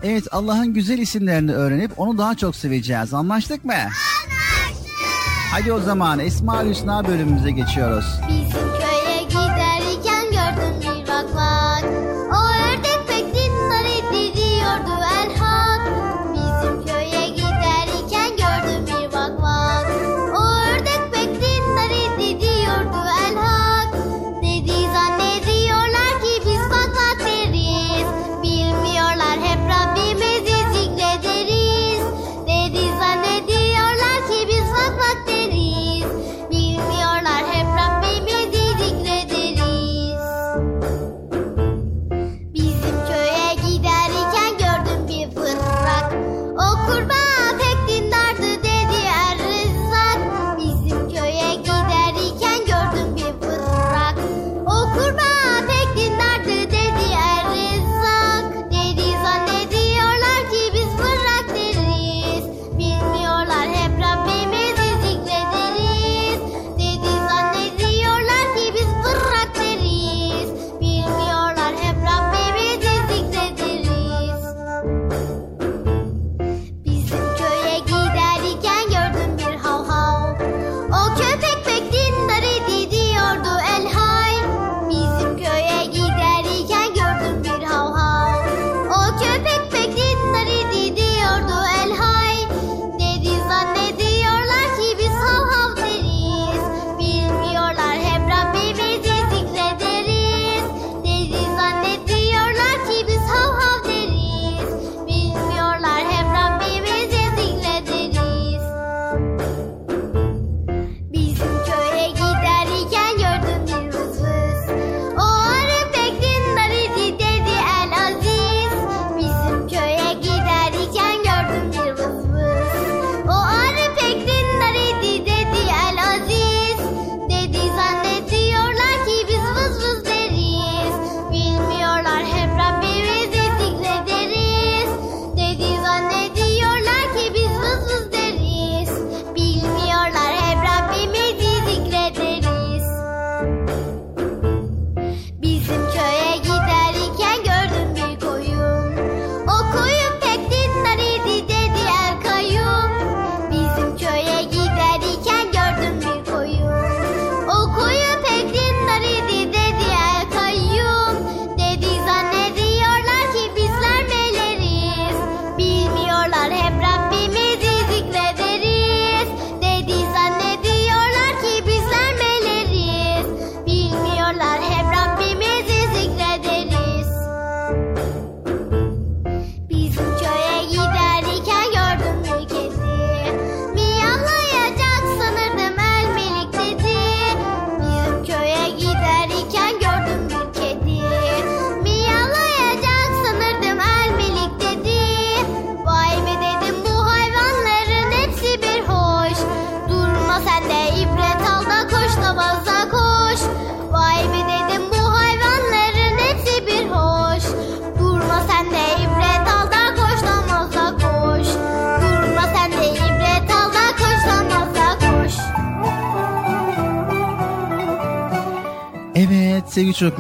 [0.04, 3.14] Evet Allah'ın güzel isimlerini öğrenip onu daha çok seveceğiz.
[3.14, 3.74] Anlaştık mı?
[3.74, 4.22] Anlaştık.
[5.52, 8.06] Hadi o zaman Esma-ül Hüsna bölümümüze geçiyoruz.
[8.30, 8.80] Bizim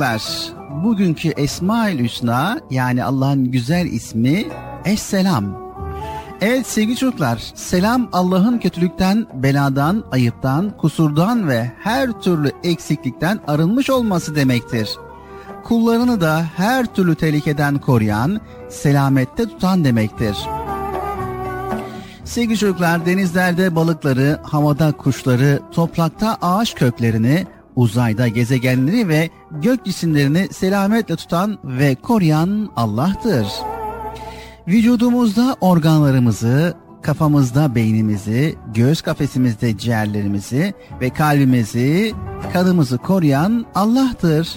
[0.01, 4.45] çocuklar, bugünkü Esma-ül Hüsna yani Allah'ın güzel ismi
[4.85, 5.73] Esselam.
[6.41, 14.35] Evet sevgili çocuklar, selam Allah'ın kötülükten, beladan, ayıptan, kusurdan ve her türlü eksiklikten arınmış olması
[14.35, 14.89] demektir.
[15.63, 20.37] Kullarını da her türlü tehlikeden koruyan, selamette tutan demektir.
[22.23, 27.45] Sevgili çocuklar, denizlerde balıkları, havada kuşları, toprakta ağaç köklerini,
[27.75, 33.47] uzayda gezegenleri ve gök cisimlerini selametle tutan ve koruyan Allah'tır.
[34.67, 42.13] Vücudumuzda organlarımızı, kafamızda beynimizi, göğüs kafesimizde ciğerlerimizi ve kalbimizi,
[42.53, 44.55] kanımızı koruyan Allah'tır.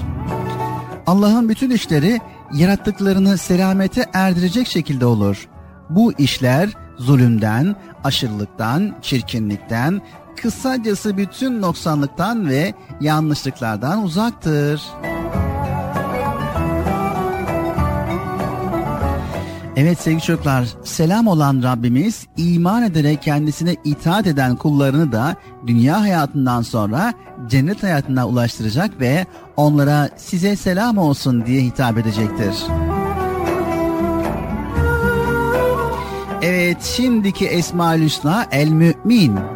[1.07, 2.21] Allah'ın bütün işleri
[2.55, 5.49] yarattıklarını selamete erdirecek şekilde olur.
[5.91, 10.03] Bu işler zulümden, aşırılıktan, çirkinlikten,
[10.43, 14.83] kısacası bütün noksanlıktan ve yanlışlıklardan uzaktır.
[19.77, 26.63] Evet sevgili çocuklar, selam olan Rabbimiz iman ederek kendisine itaat eden kullarını da dünya hayatından
[26.63, 27.15] sonra
[27.47, 29.27] cennet hayatına ulaştıracak ve
[29.57, 32.55] onlara size selam olsun diye hitap edecektir.
[36.43, 39.54] Evet şimdiki Esma-ül Hüsna El Mümin.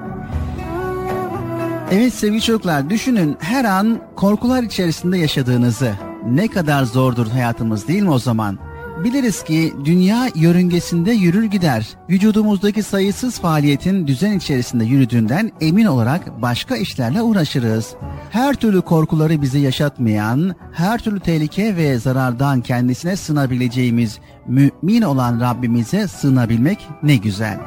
[1.93, 5.93] Evet sevgili çocuklar düşünün her an korkular içerisinde yaşadığınızı.
[6.27, 8.59] Ne kadar zordur hayatımız değil mi o zaman?
[9.05, 11.89] Biliriz ki dünya yörüngesinde yürür gider.
[12.11, 17.95] Vücudumuzdaki sayısız faaliyetin düzen içerisinde yürüdüğünden emin olarak başka işlerle uğraşırız.
[18.31, 26.09] Her türlü korkuları bize yaşatmayan, her türlü tehlike ve zarardan kendisine sığınabileceğimiz mümin olan Rabbimize
[26.09, 27.59] sığınabilmek ne güzel.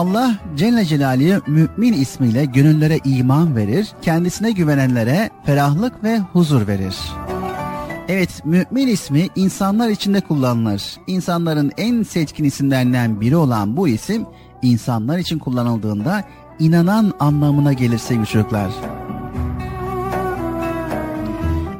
[0.00, 6.96] Allah Celle Celaluhu mümin ismiyle gönüllere iman verir, kendisine güvenenlere ferahlık ve huzur verir.
[8.08, 10.82] Evet, mümin ismi insanlar içinde kullanılır.
[11.06, 14.26] İnsanların en seçkin isimlerinden biri olan bu isim,
[14.62, 16.24] insanlar için kullanıldığında
[16.58, 18.70] inanan anlamına gelir sevgili çocuklar.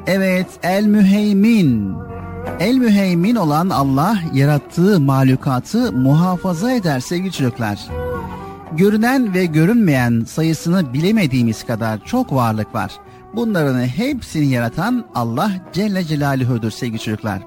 [0.07, 1.95] Evet, El Müheymin.
[2.61, 8.10] El Müheymin olan Allah yarattığı mahlukatı muhafaza eder sevgili çocuklar.
[8.77, 12.93] Görünen ve görünmeyen sayısını bilemediğimiz kadar çok varlık var.
[13.35, 17.43] Bunların hepsini yaratan Allah Celle Celaluhu'dur sevgili çocuklar.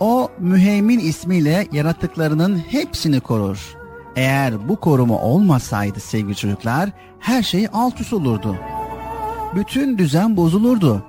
[0.00, 3.76] O müheymin ismiyle yarattıklarının hepsini korur.
[4.16, 8.56] Eğer bu koruma olmasaydı sevgili çocuklar her şey alt üst olurdu.
[9.54, 11.04] Bütün düzen bozulurdu.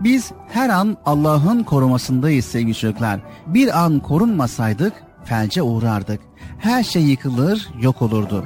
[0.00, 3.20] Biz her an Allah'ın korumasındayız sevgili çocuklar.
[3.46, 4.92] Bir an korunmasaydık
[5.24, 6.29] felce uğrardık.
[6.60, 8.44] Her şey yıkılır, yok olurdu.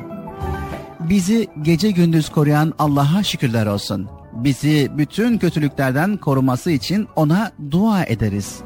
[1.01, 4.09] Bizi gece gündüz koruyan Allah'a şükürler olsun.
[4.33, 8.61] Bizi bütün kötülüklerden koruması için ona dua ederiz.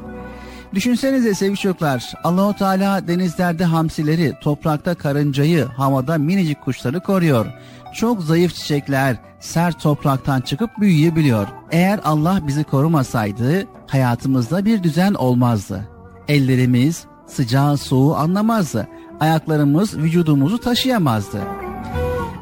[0.73, 7.45] Düşünsenize sevgili çocuklar, Allahu Teala denizlerde hamsileri, toprakta karıncayı, havada minicik kuşları koruyor.
[7.93, 11.47] Çok zayıf çiçekler sert topraktan çıkıp büyüyebiliyor.
[11.71, 15.87] Eğer Allah bizi korumasaydı hayatımızda bir düzen olmazdı.
[16.27, 18.87] Ellerimiz sıcağı soğuğu anlamazdı.
[19.19, 21.41] Ayaklarımız vücudumuzu taşıyamazdı.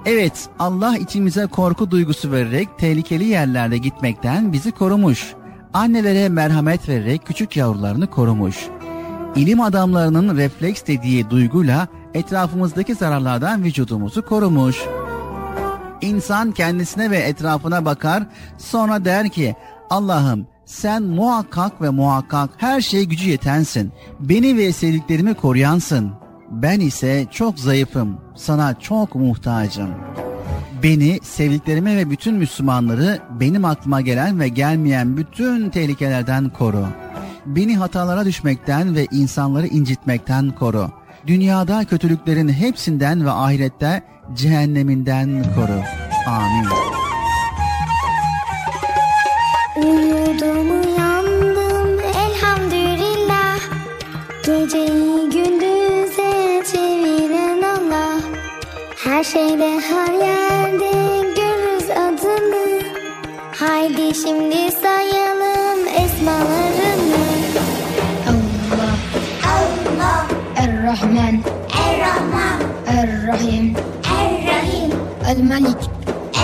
[0.06, 5.34] Evet, Allah içimize korku duygusu vererek tehlikeli yerlerde gitmekten bizi korumuş.
[5.74, 8.68] Annelere merhamet vererek küçük yavrularını korumuş.
[9.36, 14.86] İlim adamlarının refleks dediği duyguyla etrafımızdaki zararlardan vücudumuzu korumuş.
[16.02, 18.24] İnsan kendisine ve etrafına bakar,
[18.58, 19.56] sonra der ki,
[19.90, 23.92] Allah'ım sen muhakkak ve muhakkak her şeye gücü yetensin.
[24.20, 26.27] Beni ve sevdiklerimi koruyansın.
[26.52, 29.90] Ben ise çok zayıfım, sana çok muhtacım.
[30.84, 36.86] Beni, sevdiklerimi ve bütün Müslümanları benim aklıma gelen ve gelmeyen bütün tehlikelerden koru.
[37.46, 40.90] Beni hatalara düşmekten ve insanları incitmekten koru.
[41.28, 44.04] Dünyada kötülüklerin hepsinden ve ahirette
[44.36, 45.82] cehenneminden koru.
[46.28, 46.68] Amin.
[70.88, 71.44] الرحمن.
[71.76, 72.60] الرحمن.
[72.88, 73.76] الرحيم.
[74.08, 74.90] الرحيم.
[75.30, 75.82] الملك.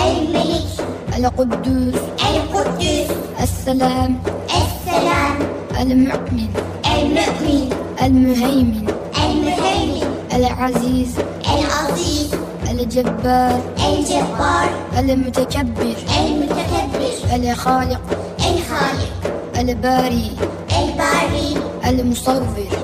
[0.04, 0.68] الملك.
[1.16, 1.96] القدوس.
[2.20, 3.08] القدوس.
[3.40, 4.20] السلام.
[4.52, 5.36] السلام.
[5.80, 6.48] المؤمن.
[6.84, 7.68] المؤمن.
[8.04, 8.86] المهيمن.
[9.16, 10.08] المهيمن.
[10.36, 11.12] العزيز.
[11.48, 12.30] العزيز.
[12.70, 13.60] الجبار.
[13.80, 14.68] الجبار.
[14.98, 15.96] المتكبر.
[16.20, 17.12] المتكبر.
[17.32, 18.02] الخالق.
[18.44, 19.12] الخالق.
[19.56, 20.30] الباري.
[20.68, 21.48] الباري.
[21.88, 22.83] المصور.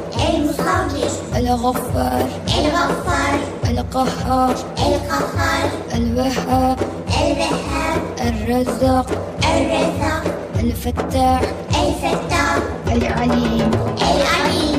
[1.41, 2.28] الغفار.
[2.59, 3.38] الغفار.
[3.70, 4.55] القهار.
[4.78, 5.70] القهار.
[5.95, 6.78] الوهاب.
[7.20, 8.01] الوهاب.
[8.20, 9.07] الرزاق.
[9.45, 10.24] الرزاق.
[10.61, 11.43] الفتاح.
[11.70, 12.59] الفتاح.
[12.93, 13.70] العليم.
[14.03, 14.70] العليم.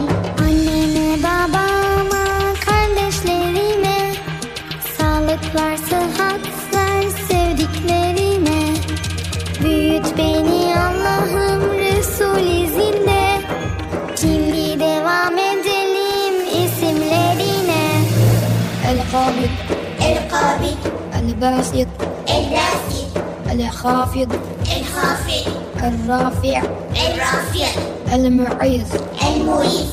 [21.41, 21.87] El-Basit
[22.29, 23.01] الراسي
[23.49, 24.29] El-Khafid
[24.77, 26.61] الخافض El-Rafi'
[26.93, 27.69] الرافع
[28.13, 28.89] El-Mu'iz
[29.25, 29.87] المعيذ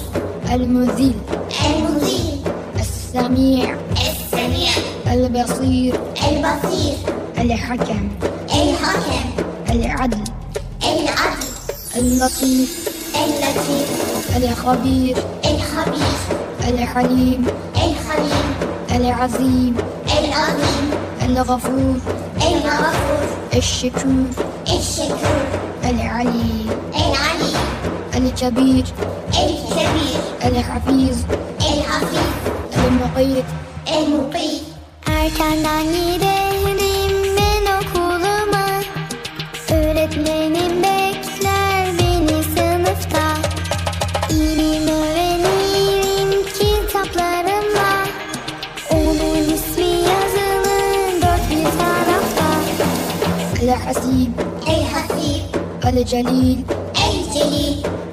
[0.53, 1.17] El-Muzil
[1.67, 2.41] المذيل
[2.81, 4.73] السميع السميع
[5.13, 6.95] البصير البصير
[7.39, 8.09] الحكم
[8.55, 9.25] الحكم
[9.71, 10.25] العدل
[10.85, 11.49] العدل
[11.97, 13.89] اللطيف اللطيف
[14.37, 16.19] الخبير الخبير
[16.69, 17.47] الحليم
[17.77, 18.49] الخليل
[18.97, 19.77] العظيم
[20.19, 20.78] العظيم
[21.29, 21.97] أنا غفور
[22.43, 24.25] أنا غفور الشكور
[24.67, 25.45] الشكور
[25.85, 26.67] العلي
[26.97, 27.53] العلي
[28.17, 28.85] الكبير.
[29.29, 30.21] الكبير.
[30.45, 31.19] الحفيظ.
[31.61, 32.33] الحفيظ.
[32.87, 33.45] المقيت.
[55.99, 56.63] El-Celil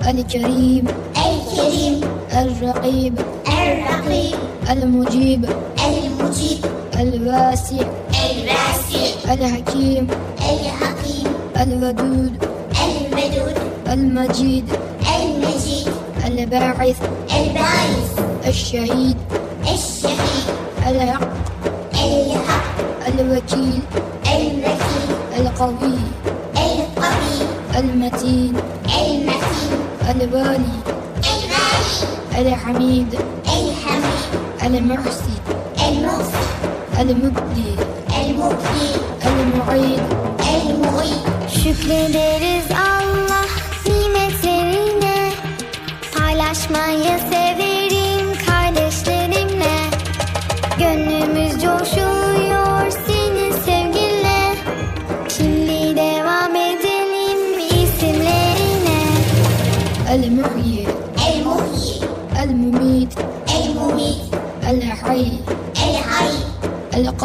[0.10, 0.86] الجليل.
[1.14, 2.02] El-Kerim
[2.34, 3.14] الكريم El-Rakib
[3.46, 4.36] الرقيب.
[4.66, 5.42] El-Mujib
[5.86, 6.62] المجيب.
[6.98, 7.86] El-Wasi'
[8.26, 9.06] الواسع.
[9.34, 10.06] El-Hakim
[10.42, 11.28] الحكيم.
[11.62, 12.34] الودود.
[12.86, 13.58] الودود
[13.88, 14.66] المجيد.
[15.16, 15.88] المجيد.
[16.26, 17.00] الباعث.
[17.38, 18.10] الباعث.
[18.48, 19.18] الشهيد.
[19.62, 20.48] الشهيد.
[20.88, 21.30] الحق.
[21.94, 22.78] الحق.
[23.08, 23.80] الوكيل.
[24.26, 25.10] الوكيل.
[25.38, 26.14] القوي.
[27.78, 28.54] المتين
[28.86, 29.72] المتين
[30.12, 30.76] الوالي
[31.36, 32.06] الوالي
[32.38, 33.16] الحميد
[33.46, 35.36] الحميد المحسن
[35.88, 36.70] المحسن
[37.00, 37.72] المبدي
[38.22, 38.88] المبدي
[39.26, 40.02] المعيد
[40.56, 41.26] المعيد
[41.64, 43.46] Şükrederiz Allah
[43.86, 45.32] nimetlerine
[46.18, 47.85] Paylaşmayı severiz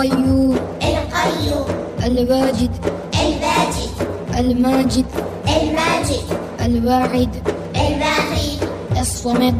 [0.00, 1.68] El-Qayyum القيوم.
[2.00, 2.72] El-Wajid
[3.20, 3.92] الباجد
[4.40, 5.06] El-Majid
[5.46, 6.24] الماجد.
[6.56, 7.32] El-Wahid
[7.76, 8.60] الواحد
[9.00, 9.54] الصمد.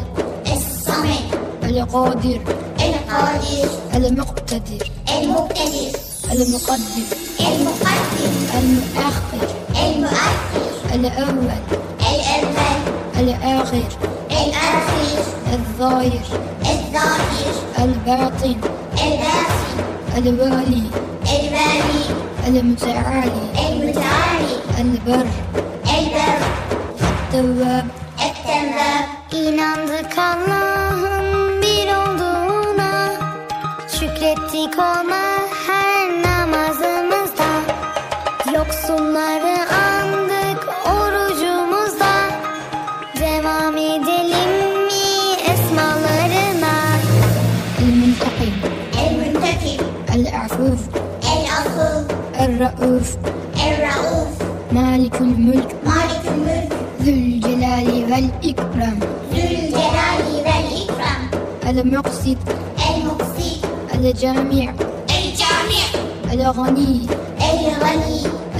[0.46, 1.28] الصمد.
[1.64, 2.40] القادر.
[2.80, 3.68] القادر.
[3.94, 4.82] المقتدر.
[5.18, 5.92] المقتدر.
[6.32, 7.06] المقدم.
[7.40, 8.34] المقدم.
[8.58, 9.46] المؤخر.
[9.84, 10.64] المؤخر.
[10.94, 11.50] الأول.
[12.10, 12.80] الأول.
[13.18, 13.88] الآخر.
[14.30, 15.18] الآخر.
[15.52, 16.24] الظاهر.
[16.72, 17.54] الظاهر.
[17.78, 18.79] الباطن.
[20.20, 20.82] الوالي
[21.24, 22.02] الوالي
[22.46, 23.32] المتعالي
[23.68, 25.26] المتعالي البر
[25.96, 26.40] البر
[27.00, 27.86] التواب
[28.20, 30.59] التواب inandık Allah
[61.80, 62.36] El-Muqsit
[62.90, 64.66] المقسط El-Cami' الجامع.
[65.08, 65.80] El-Ghani
[66.32, 67.06] الغني.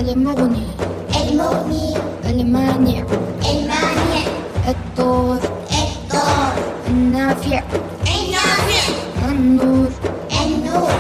[0.00, 0.66] المغني.
[1.20, 1.94] المغني.
[2.30, 3.04] المانع.
[3.50, 4.22] المانع.
[4.68, 5.40] الضار
[5.82, 6.54] الضار
[6.88, 7.62] النافع.
[8.16, 8.84] النافع.
[9.28, 9.90] النور.
[10.44, 10.92] النور.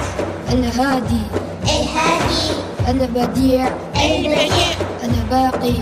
[0.52, 1.22] الهادي.
[1.64, 2.44] الهادي.
[2.88, 3.68] البديع.
[4.04, 4.70] البديع.
[5.04, 5.76] الباقي.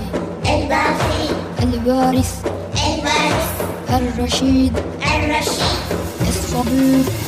[0.55, 1.25] الباقي.
[1.63, 2.33] الوارث.
[2.87, 3.51] الوارث.
[3.91, 4.98] الرشيد.
[6.65, 7.28] Boop.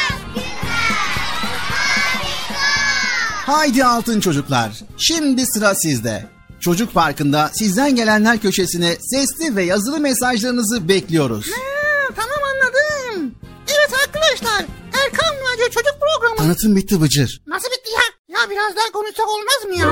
[3.51, 4.71] Haydi altın çocuklar.
[4.97, 6.25] Şimdi sıra sizde.
[6.59, 11.45] Çocuk Parkı'nda sizden gelenler köşesine sesli ve yazılı mesajlarınızı bekliyoruz.
[11.51, 13.35] Ha, tamam anladım.
[13.67, 14.65] Evet arkadaşlar.
[15.03, 16.37] Erkan Radyo Çocuk Programı.
[16.37, 17.41] Tanıtım bitti Bıcır.
[17.47, 18.37] Nasıl bitti ya?
[18.37, 19.89] Ya biraz daha konuşsak olmaz mı ya?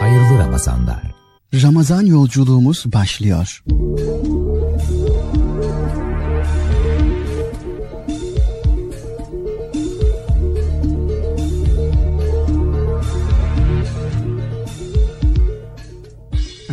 [0.00, 1.02] Hayırlı Ramazanlar.
[1.54, 3.62] Ramazan yolculuğumuz başlıyor.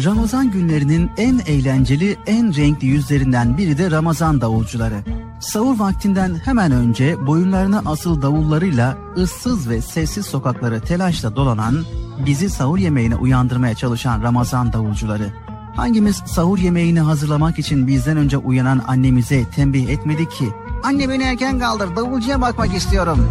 [0.06, 4.96] Ramazan günlerinin en eğlenceli, en renkli yüzlerinden biri de Ramazan davulcuları.
[5.40, 11.86] Sahur vaktinden hemen önce boyunlarına asıl davullarıyla ıssız ve sessiz sokakları telaşla dolanan,
[12.26, 15.34] bizi sahur yemeğine uyandırmaya çalışan Ramazan davulcuları.
[15.76, 20.50] Hangimiz sahur yemeğini hazırlamak için bizden önce uyanan annemize tembih etmedi ki?
[20.84, 23.30] Anne beni erken kaldır, davulcuya bakmak istiyorum.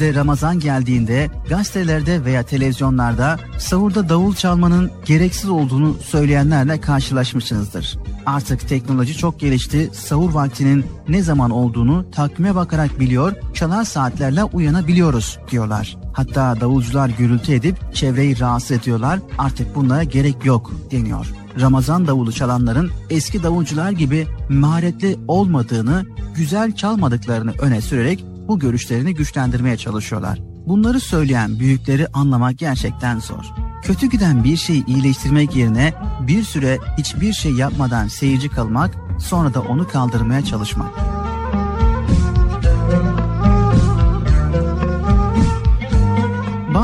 [0.00, 7.98] De Ramazan geldiğinde gazetelerde veya televizyonlarda sahurda davul çalmanın gereksiz olduğunu söyleyenlerle karşılaşmışsınızdır.
[8.26, 15.38] Artık teknoloji çok gelişti, sahur vaktinin ne zaman olduğunu takvime bakarak biliyor, çalar saatlerle uyanabiliyoruz
[15.50, 15.96] diyorlar.
[16.12, 21.26] Hatta davulcular gürültü edip çevreyi rahatsız ediyorlar, artık bunlara gerek yok deniyor.
[21.60, 29.76] Ramazan davulu çalanların eski davulcular gibi maharetli olmadığını, güzel çalmadıklarını öne sürerek bu görüşlerini güçlendirmeye
[29.76, 30.38] çalışıyorlar.
[30.66, 33.44] Bunları söyleyen büyükleri anlamak gerçekten zor.
[33.82, 39.60] Kötü giden bir şeyi iyileştirmek yerine bir süre hiçbir şey yapmadan seyirci kalmak, sonra da
[39.62, 40.90] onu kaldırmaya çalışmak.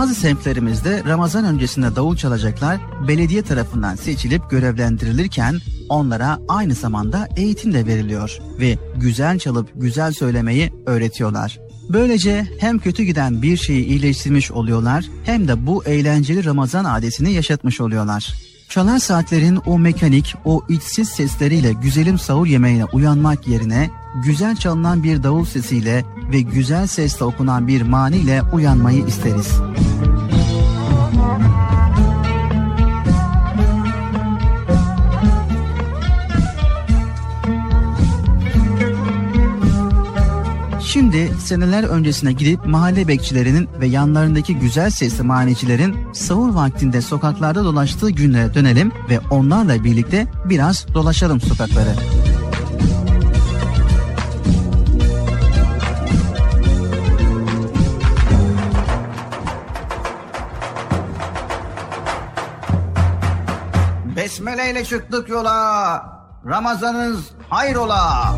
[0.03, 7.87] Bazı semtlerimizde Ramazan öncesinde davul çalacaklar belediye tarafından seçilip görevlendirilirken onlara aynı zamanda eğitim de
[7.87, 11.59] veriliyor ve güzel çalıp güzel söylemeyi öğretiyorlar.
[11.89, 17.81] Böylece hem kötü giden bir şeyi iyileştirmiş oluyorlar hem de bu eğlenceli Ramazan adetini yaşatmış
[17.81, 18.35] oluyorlar.
[18.69, 23.91] Çalar saatlerin o mekanik, o içsiz sesleriyle güzelim sahur yemeğine uyanmak yerine
[24.25, 29.49] güzel çalınan bir davul sesiyle ve güzel sesle okunan bir maniyle uyanmayı isteriz.
[40.93, 48.11] Şimdi seneler öncesine gidip mahalle bekçilerinin ve yanlarındaki güzel sesli manicilerin sahur vaktinde sokaklarda dolaştığı
[48.11, 51.95] günlere dönelim ve onlarla birlikte biraz dolaşalım sokakları.
[64.17, 66.23] Besmele ile çıktık yola.
[66.47, 68.35] Ramazanınız hayrola.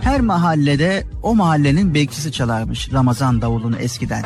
[0.00, 4.24] Her mahallede o mahallenin bekçisi çalarmış Ramazan davulunu eskiden.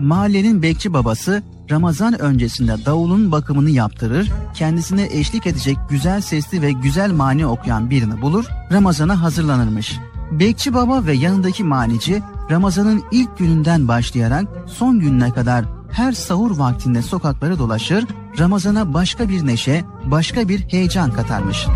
[0.00, 7.12] Mahallenin bekçi babası Ramazan öncesinde davulun bakımını yaptırır, kendisine eşlik edecek güzel sesli ve güzel
[7.12, 9.98] mani okuyan birini bulur, Ramazan'a hazırlanırmış.
[10.30, 17.02] Bekçi baba ve yanındaki manici Ramazan'ın ilk gününden başlayarak son gününe kadar her sahur vaktinde
[17.02, 18.04] sokakları dolaşır,
[18.38, 21.66] Ramazan'a başka bir neşe, başka bir heyecan katarmış.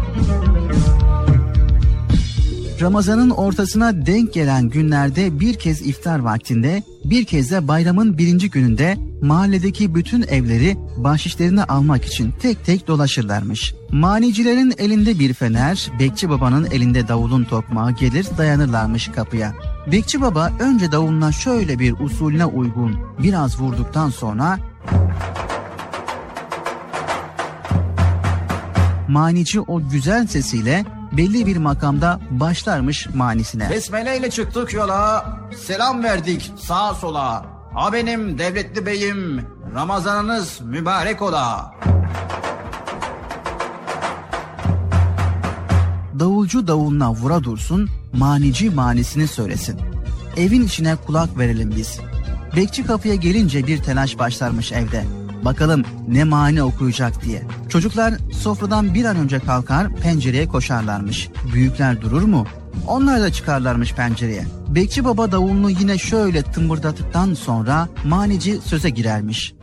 [2.80, 8.96] Ramazan'ın ortasına denk gelen günlerde bir kez iftar vaktinde, bir kez de bayramın birinci gününde
[9.22, 13.74] mahalledeki bütün evleri bahşişlerini almak için tek tek dolaşırlarmış.
[13.90, 19.54] Manicilerin elinde bir fener, Bekçi Baba'nın elinde davulun tokmağı gelir dayanırlarmış kapıya.
[19.92, 24.58] Bekçi Baba önce davuluna şöyle bir usulüne uygun biraz vurduktan sonra
[29.08, 30.84] manici o güzel sesiyle
[31.16, 33.70] belli bir makamda başlarmış manisine.
[33.70, 35.26] Besmele ile çıktık yola,
[35.66, 37.46] selam verdik sağa sola.
[37.74, 41.74] Ha benim devletli beyim, Ramazanınız mübarek ola.
[46.18, 49.80] Davulcu davuluna vura dursun, manici manisini söylesin.
[50.36, 52.00] Evin içine kulak verelim biz.
[52.56, 55.04] Bekçi kapıya gelince bir telaş başlarmış evde.
[55.44, 57.42] Bakalım ne mani okuyacak diye.
[57.68, 61.28] Çocuklar sofradan bir an önce kalkar pencereye koşarlarmış.
[61.52, 62.46] Büyükler durur mu?
[62.86, 64.44] Onlar da çıkarlarmış pencereye.
[64.68, 69.54] Bekçi baba davulunu yine şöyle tımbırdattıktan sonra manici söze girermiş.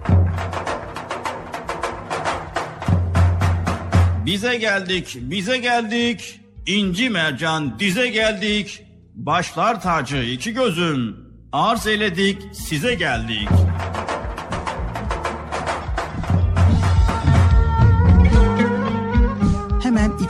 [4.26, 6.42] Bize geldik, bize geldik.
[6.66, 8.86] İnci mercan dize geldik.
[9.16, 11.16] Başlar tacı iki gözüm.
[11.52, 13.50] Arz eledik, size geldik.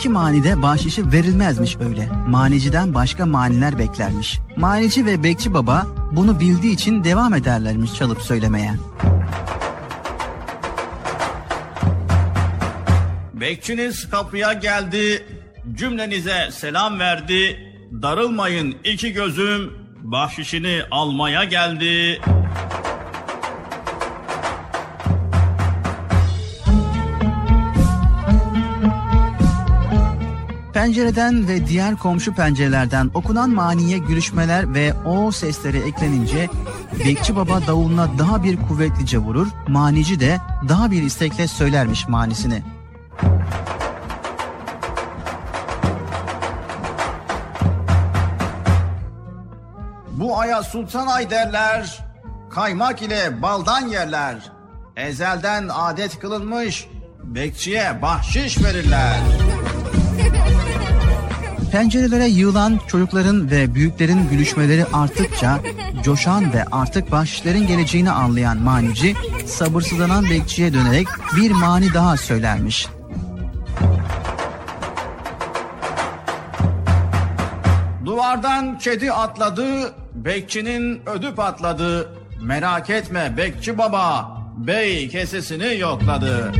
[0.01, 2.09] İki manide bahşişi verilmezmiş öyle.
[2.27, 4.39] Maniciden başka maniler beklermiş.
[4.57, 8.71] Manici ve bekçi baba bunu bildiği için devam ederlermiş çalıp söylemeye.
[13.33, 15.25] Bekçiniz kapıya geldi,
[15.73, 17.59] cümlenize selam verdi.
[18.01, 22.21] Darılmayın iki gözüm, bahşişini almaya geldi.
[30.81, 36.49] Pencereden ve diğer komşu pencerelerden okunan maniye gülüşmeler ve o sesleri eklenince
[37.05, 40.37] Bekçi Baba davuluna daha bir kuvvetlice vurur, manici de
[40.69, 42.63] daha bir istekle söylermiş manisini.
[50.11, 51.99] Bu aya sultan ay derler,
[52.49, 54.51] kaymak ile baldan yerler.
[54.95, 56.87] Ezelden adet kılınmış,
[57.23, 59.19] bekçiye bahşiş verirler.
[61.71, 65.59] Pencerelere yığılan çocukların ve büyüklerin gülüşmeleri arttıkça
[66.03, 69.15] coşan ve artık bahşişlerin geleceğini anlayan manici
[69.45, 71.07] sabırsızlanan bekçiye dönerek
[71.37, 72.87] bir mani daha söylermiş.
[78.05, 82.09] Duvardan kedi atladı, bekçinin ödü patladı.
[82.41, 86.51] Merak etme bekçi baba, bey kesesini yokladı.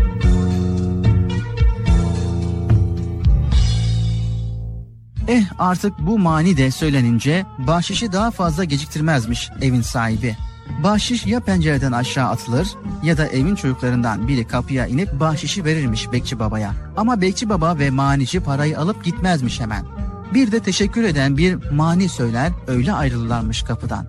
[5.32, 10.38] Eh artık bu mani de söylenince bahşişi daha fazla geciktirmezmiş evin sahibi.
[10.84, 12.68] Bahşiş ya pencereden aşağı atılır
[13.04, 16.74] ya da evin çocuklarından biri kapıya inip bahşişi verirmiş bekçi babaya.
[16.98, 19.86] Ama bekçi baba ve manici parayı alıp gitmezmiş hemen.
[20.34, 24.08] Bir de teşekkür eden bir mani söyler öyle ayrılırlarmış kapıdan.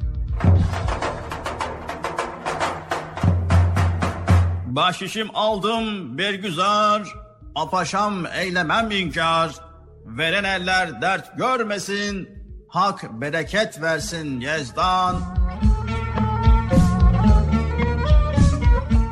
[4.67, 7.15] Bahşişim aldım bergüzar,
[7.55, 9.72] apaşam eylemem inkar.
[10.07, 12.29] Veren eller dert görmesin,
[12.69, 15.17] hak bereket versin Yezdan.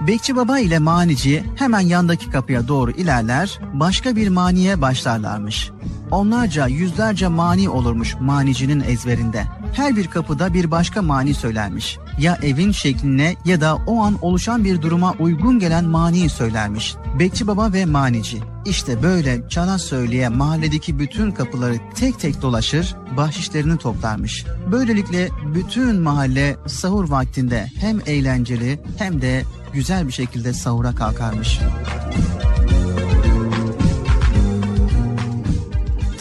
[0.07, 5.71] Bekçi baba ile manici hemen yandaki kapıya doğru ilerler, başka bir maniye başlarlarmış.
[6.11, 9.45] Onlarca, yüzlerce mani olurmuş manicinin ezberinde.
[9.73, 11.99] Her bir kapıda bir başka mani söylermiş.
[12.19, 16.95] Ya evin şekline ya da o an oluşan bir duruma uygun gelen maniyi söylermiş.
[17.19, 18.39] Bekçi baba ve manici.
[18.66, 24.45] İşte böyle çala söyleye mahalledeki bütün kapıları tek tek dolaşır, bahşişlerini toplarmış.
[24.73, 29.43] Böylelikle bütün mahalle sahur vaktinde hem eğlenceli hem de
[29.73, 31.61] güzel bir şekilde sahura kalkarmış.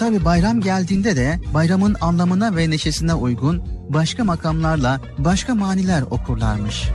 [0.10, 6.90] Tabi bayram geldiğinde de bayramın anlamına ve neşesine uygun başka makamlarla başka maniler okurlarmış.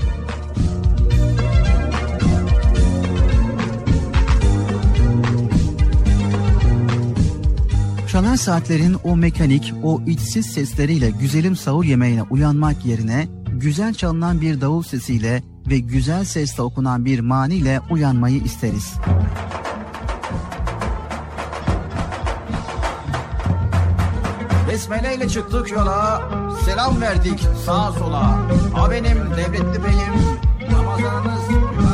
[8.09, 14.61] Çalar saatlerin o mekanik, o içsiz sesleriyle güzelim sahur yemeğine uyanmak yerine güzel çalınan bir
[14.61, 18.95] davul sesiyle ve güzel sesle okunan bir maniyle uyanmayı isteriz.
[24.75, 26.23] Besmele ile çıktık yola,
[26.65, 28.23] selam verdik sağa sola.
[28.75, 30.41] Ha benim devletli beyim,
[30.73, 31.94] Ramazan devam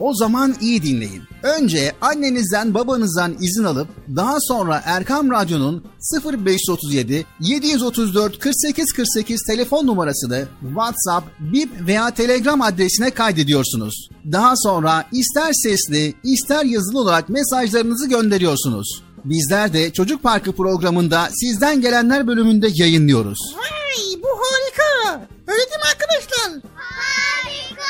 [0.00, 1.22] O zaman iyi dinleyin.
[1.42, 5.84] Önce annenizden babanızdan izin alıp daha sonra Erkam Radyo'nun
[6.24, 14.08] 0537 734 48 48 telefon numarasını WhatsApp, Bip veya Telegram adresine kaydediyorsunuz.
[14.32, 19.02] Daha sonra ister sesli ister yazılı olarak mesajlarınızı gönderiyorsunuz.
[19.24, 23.38] Bizler de Çocuk Parkı programında sizden gelenler bölümünde yayınlıyoruz.
[23.56, 25.20] Vay bu harika.
[25.46, 26.62] Öyle değil mi arkadaşlar?
[26.74, 27.82] Harika.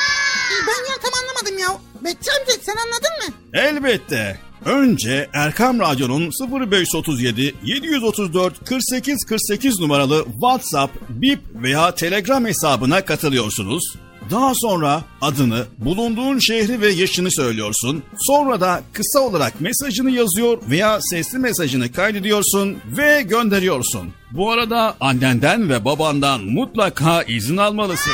[0.67, 1.77] Ben ya tam anlamadım ya.
[2.03, 3.35] Bekçi amca sen anladın mı?
[3.53, 4.39] Elbette.
[4.65, 6.31] Önce Erkam Radyo'nun
[6.61, 13.83] 0537 734 48 48 numaralı WhatsApp, Bip veya Telegram hesabına katılıyorsunuz.
[14.31, 18.03] Daha sonra adını, bulunduğun şehri ve yaşını söylüyorsun.
[18.19, 24.13] Sonra da kısa olarak mesajını yazıyor veya sesli mesajını kaydediyorsun ve gönderiyorsun.
[24.31, 28.13] Bu arada annenden ve babandan mutlaka izin almalısın.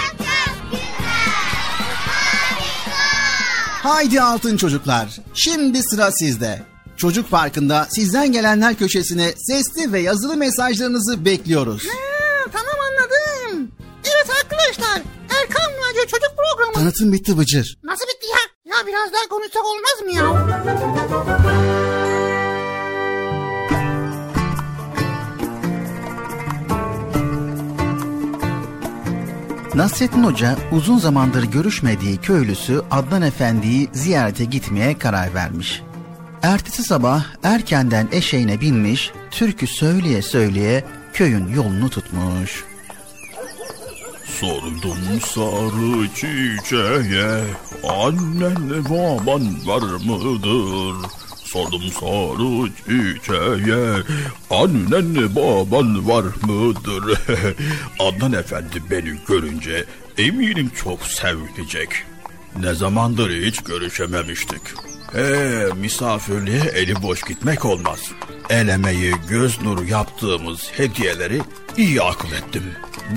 [3.83, 6.61] Haydi altın çocuklar, şimdi sıra sizde.
[6.97, 11.83] Çocuk Parkı'nda sizden gelenler köşesine sesli ve yazılı mesajlarınızı bekliyoruz.
[11.87, 13.20] Ha, tamam anladım.
[14.05, 15.01] Evet arkadaşlar
[15.41, 16.73] Erkan Radyo Çocuk Programı.
[16.73, 17.77] Tanıtım bitti Bıcır.
[17.83, 18.73] Nasıl bitti ya?
[18.75, 20.51] Ya biraz daha konuşsak olmaz mı ya?
[29.75, 35.81] Nasrettin Hoca uzun zamandır görüşmediği köylüsü Adnan Efendi'yi ziyarete gitmeye karar vermiş.
[36.41, 40.83] Ertesi sabah erkenden eşeğine binmiş, türkü söyleye söyleye
[41.13, 42.70] köyün yolunu tutmuş.
[44.39, 47.43] Sordum sarı çiçeğe
[47.83, 51.09] Annen baban var mıdır?
[51.43, 54.03] Sordum sarı çiçeğe
[54.49, 57.19] Annen baban var mıdır?
[57.99, 59.85] Adnan efendi beni görünce
[60.17, 61.89] eminim çok sevinecek.
[62.59, 64.61] Ne zamandır hiç görüşememiştik.
[65.15, 67.99] Ee, misafirliğe eli boş gitmek olmaz.
[68.49, 71.41] El emeği, göz nuru yaptığımız hediyeleri
[71.77, 72.63] iyi akıl ettim.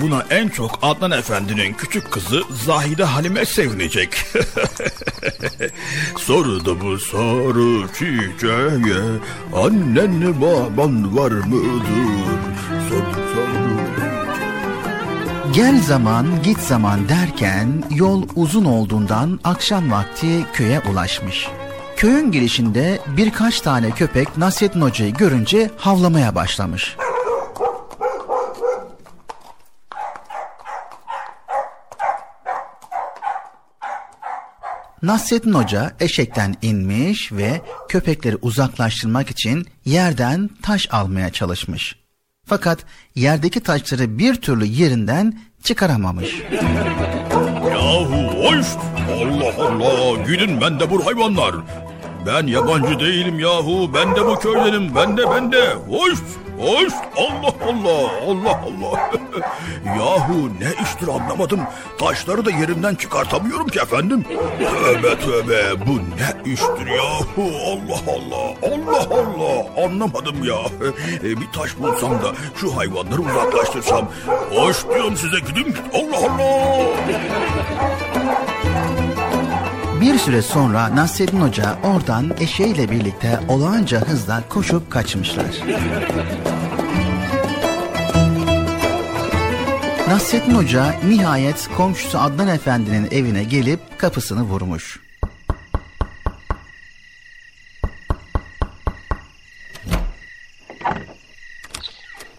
[0.01, 4.09] Buna en çok Adnan Efendi'nin küçük kızı Zahide Halime sevinecek.
[6.17, 8.95] Sordu bu soru çiçeğe
[9.53, 11.85] Annen baban var mıdır?
[12.89, 13.55] Sordu soru
[15.53, 21.47] Gel zaman git zaman derken yol uzun olduğundan akşam vakti köye ulaşmış.
[21.95, 26.95] Köyün girişinde birkaç tane köpek Nasrettin Hoca'yı görünce havlamaya başlamış.
[35.05, 41.95] Nasrettin Hoca eşekten inmiş ve köpekleri uzaklaştırmak için yerden taş almaya çalışmış.
[42.47, 46.41] Fakat yerdeki taşları bir türlü yerinden çıkaramamış.
[47.71, 48.65] Yahu hoş!
[49.11, 50.23] Allah Allah!
[50.27, 51.55] Gidin ben de bu hayvanlar!
[52.25, 53.93] Ben yabancı değilim yahu.
[53.93, 54.95] Ben de bu köydenim.
[54.95, 55.73] Ben de ben de.
[55.89, 56.19] Hoş!
[56.59, 56.93] Hoş!
[57.17, 58.11] Allah Allah!
[58.27, 59.11] Allah Allah!
[59.97, 61.59] yahu ne iştir anlamadım.
[61.99, 64.25] Taşları da yerimden çıkartamıyorum ki efendim.
[64.59, 65.85] Tövbe tövbe.
[65.87, 67.51] Bu ne iştir yahu?
[67.67, 68.73] Allah Allah!
[68.73, 69.85] Allah Allah!
[69.85, 70.87] Anlamadım ya.
[71.23, 74.09] E, bir taş bulsam da şu hayvanları uzaklaştırsam.
[74.55, 75.75] Hoş diyorum size gidin.
[75.93, 76.85] Allah Allah!
[80.05, 85.45] Bir süre sonra Nasreddin Hoca oradan eşeğiyle birlikte olağanca hızla koşup kaçmışlar.
[90.07, 94.99] Nasrettin Hoca nihayet komşusu Adnan Efendi'nin evine gelip kapısını vurmuş.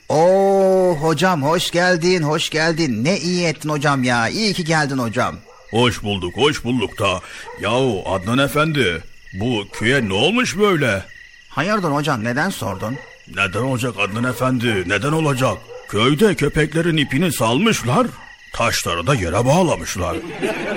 [0.08, 5.36] Oo hocam hoş geldin hoş geldin ne iyi ettin hocam ya iyi ki geldin hocam.
[5.70, 7.20] Hoş bulduk, hoş bulduk da.
[7.60, 9.02] Yahu Adnan Efendi,
[9.40, 11.02] bu köye ne olmuş böyle?
[11.48, 12.96] Hayırdır hocam neden sordun?
[13.36, 14.84] Neden olacak Adnan Efendi?
[14.86, 15.54] Neden olacak?
[15.88, 18.06] Köyde köpeklerin ipini salmışlar.
[18.52, 20.16] Taşları da yere bağlamışlar.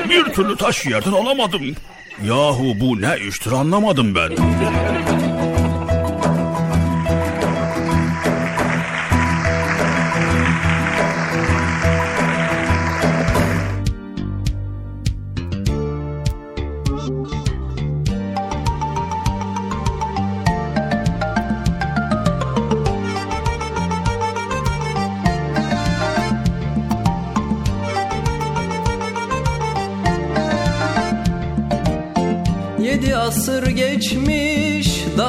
[0.10, 1.76] Bir türlü taş yerden alamadım.
[2.24, 4.32] Yahu bu ne iştir anlamadım ben.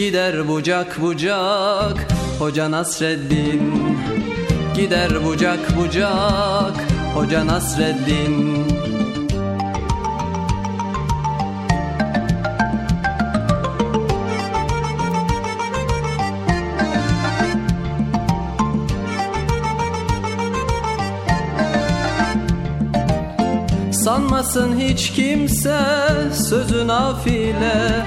[0.00, 2.06] Gider bucak bucak
[2.38, 3.72] Hoca Nasreddin.
[4.76, 6.76] Gider bucak bucak
[7.14, 8.66] Hoca Nasreddin.
[23.92, 25.80] Sanmasın hiç kimse
[26.48, 28.06] sözü nafile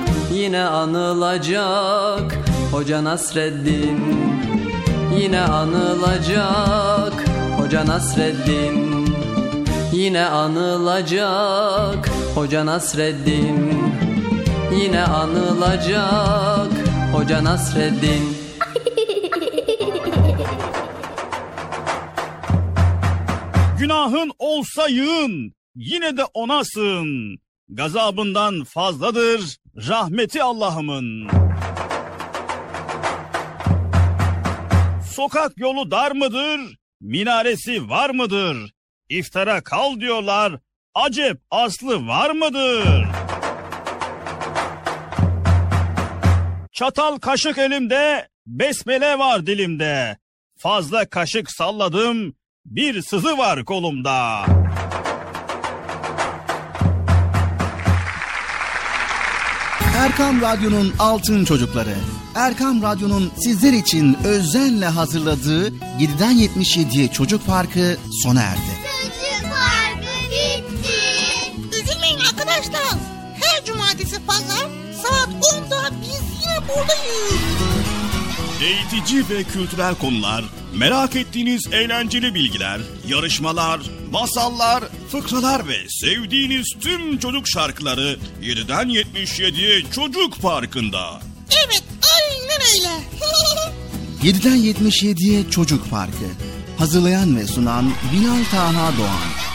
[0.41, 2.37] Yine anılacak.
[2.71, 3.99] Hoca Nasreddin
[5.19, 7.13] Yine anılacak.
[7.57, 9.07] Hoca Nasreddin
[9.93, 12.09] Yine anılacak.
[12.35, 13.73] Hoca Nasreddin
[14.81, 16.71] Yine anılacak.
[17.13, 18.37] Hoca Nasreddin.
[23.79, 27.39] Günahın olsa yığın, yine de ona sığın.
[27.69, 31.29] Gazabından fazladır rahmeti Allah'ımın.
[35.11, 36.77] Sokak yolu dar mıdır?
[37.01, 38.73] Minaresi var mıdır?
[39.09, 40.53] İftara kal diyorlar.
[40.95, 43.07] Acep aslı var mıdır?
[46.71, 50.17] Çatal kaşık elimde, besmele var dilimde.
[50.57, 52.33] Fazla kaşık salladım,
[52.65, 54.45] bir sızı var kolumda.
[60.01, 61.95] Erkam Radyo'nun Altın Çocukları.
[62.35, 68.59] Erkam Radyo'nun sizler için özenle hazırladığı 7'den 77'ye Çocuk Parkı sona erdi.
[68.59, 71.81] Çocuk parkı bitti.
[71.81, 72.97] Üzülmeyin arkadaşlar.
[73.41, 74.67] Her cumartesi pazar
[75.03, 77.80] saat 10'da biz yine buradayız.
[78.61, 80.43] Eğitici ve kültürel konular,
[80.75, 83.79] merak ettiğiniz eğlenceli bilgiler, yarışmalar,
[84.11, 91.21] masallar, fıkralar ve sevdiğiniz tüm çocuk şarkıları 7'den 77'ye Çocuk Parkı'nda.
[91.65, 91.83] Evet
[92.17, 93.03] aynen öyle.
[94.31, 96.25] 7'den 77'ye Çocuk Parkı.
[96.77, 99.50] Hazırlayan ve sunan Binal Taha Doğan.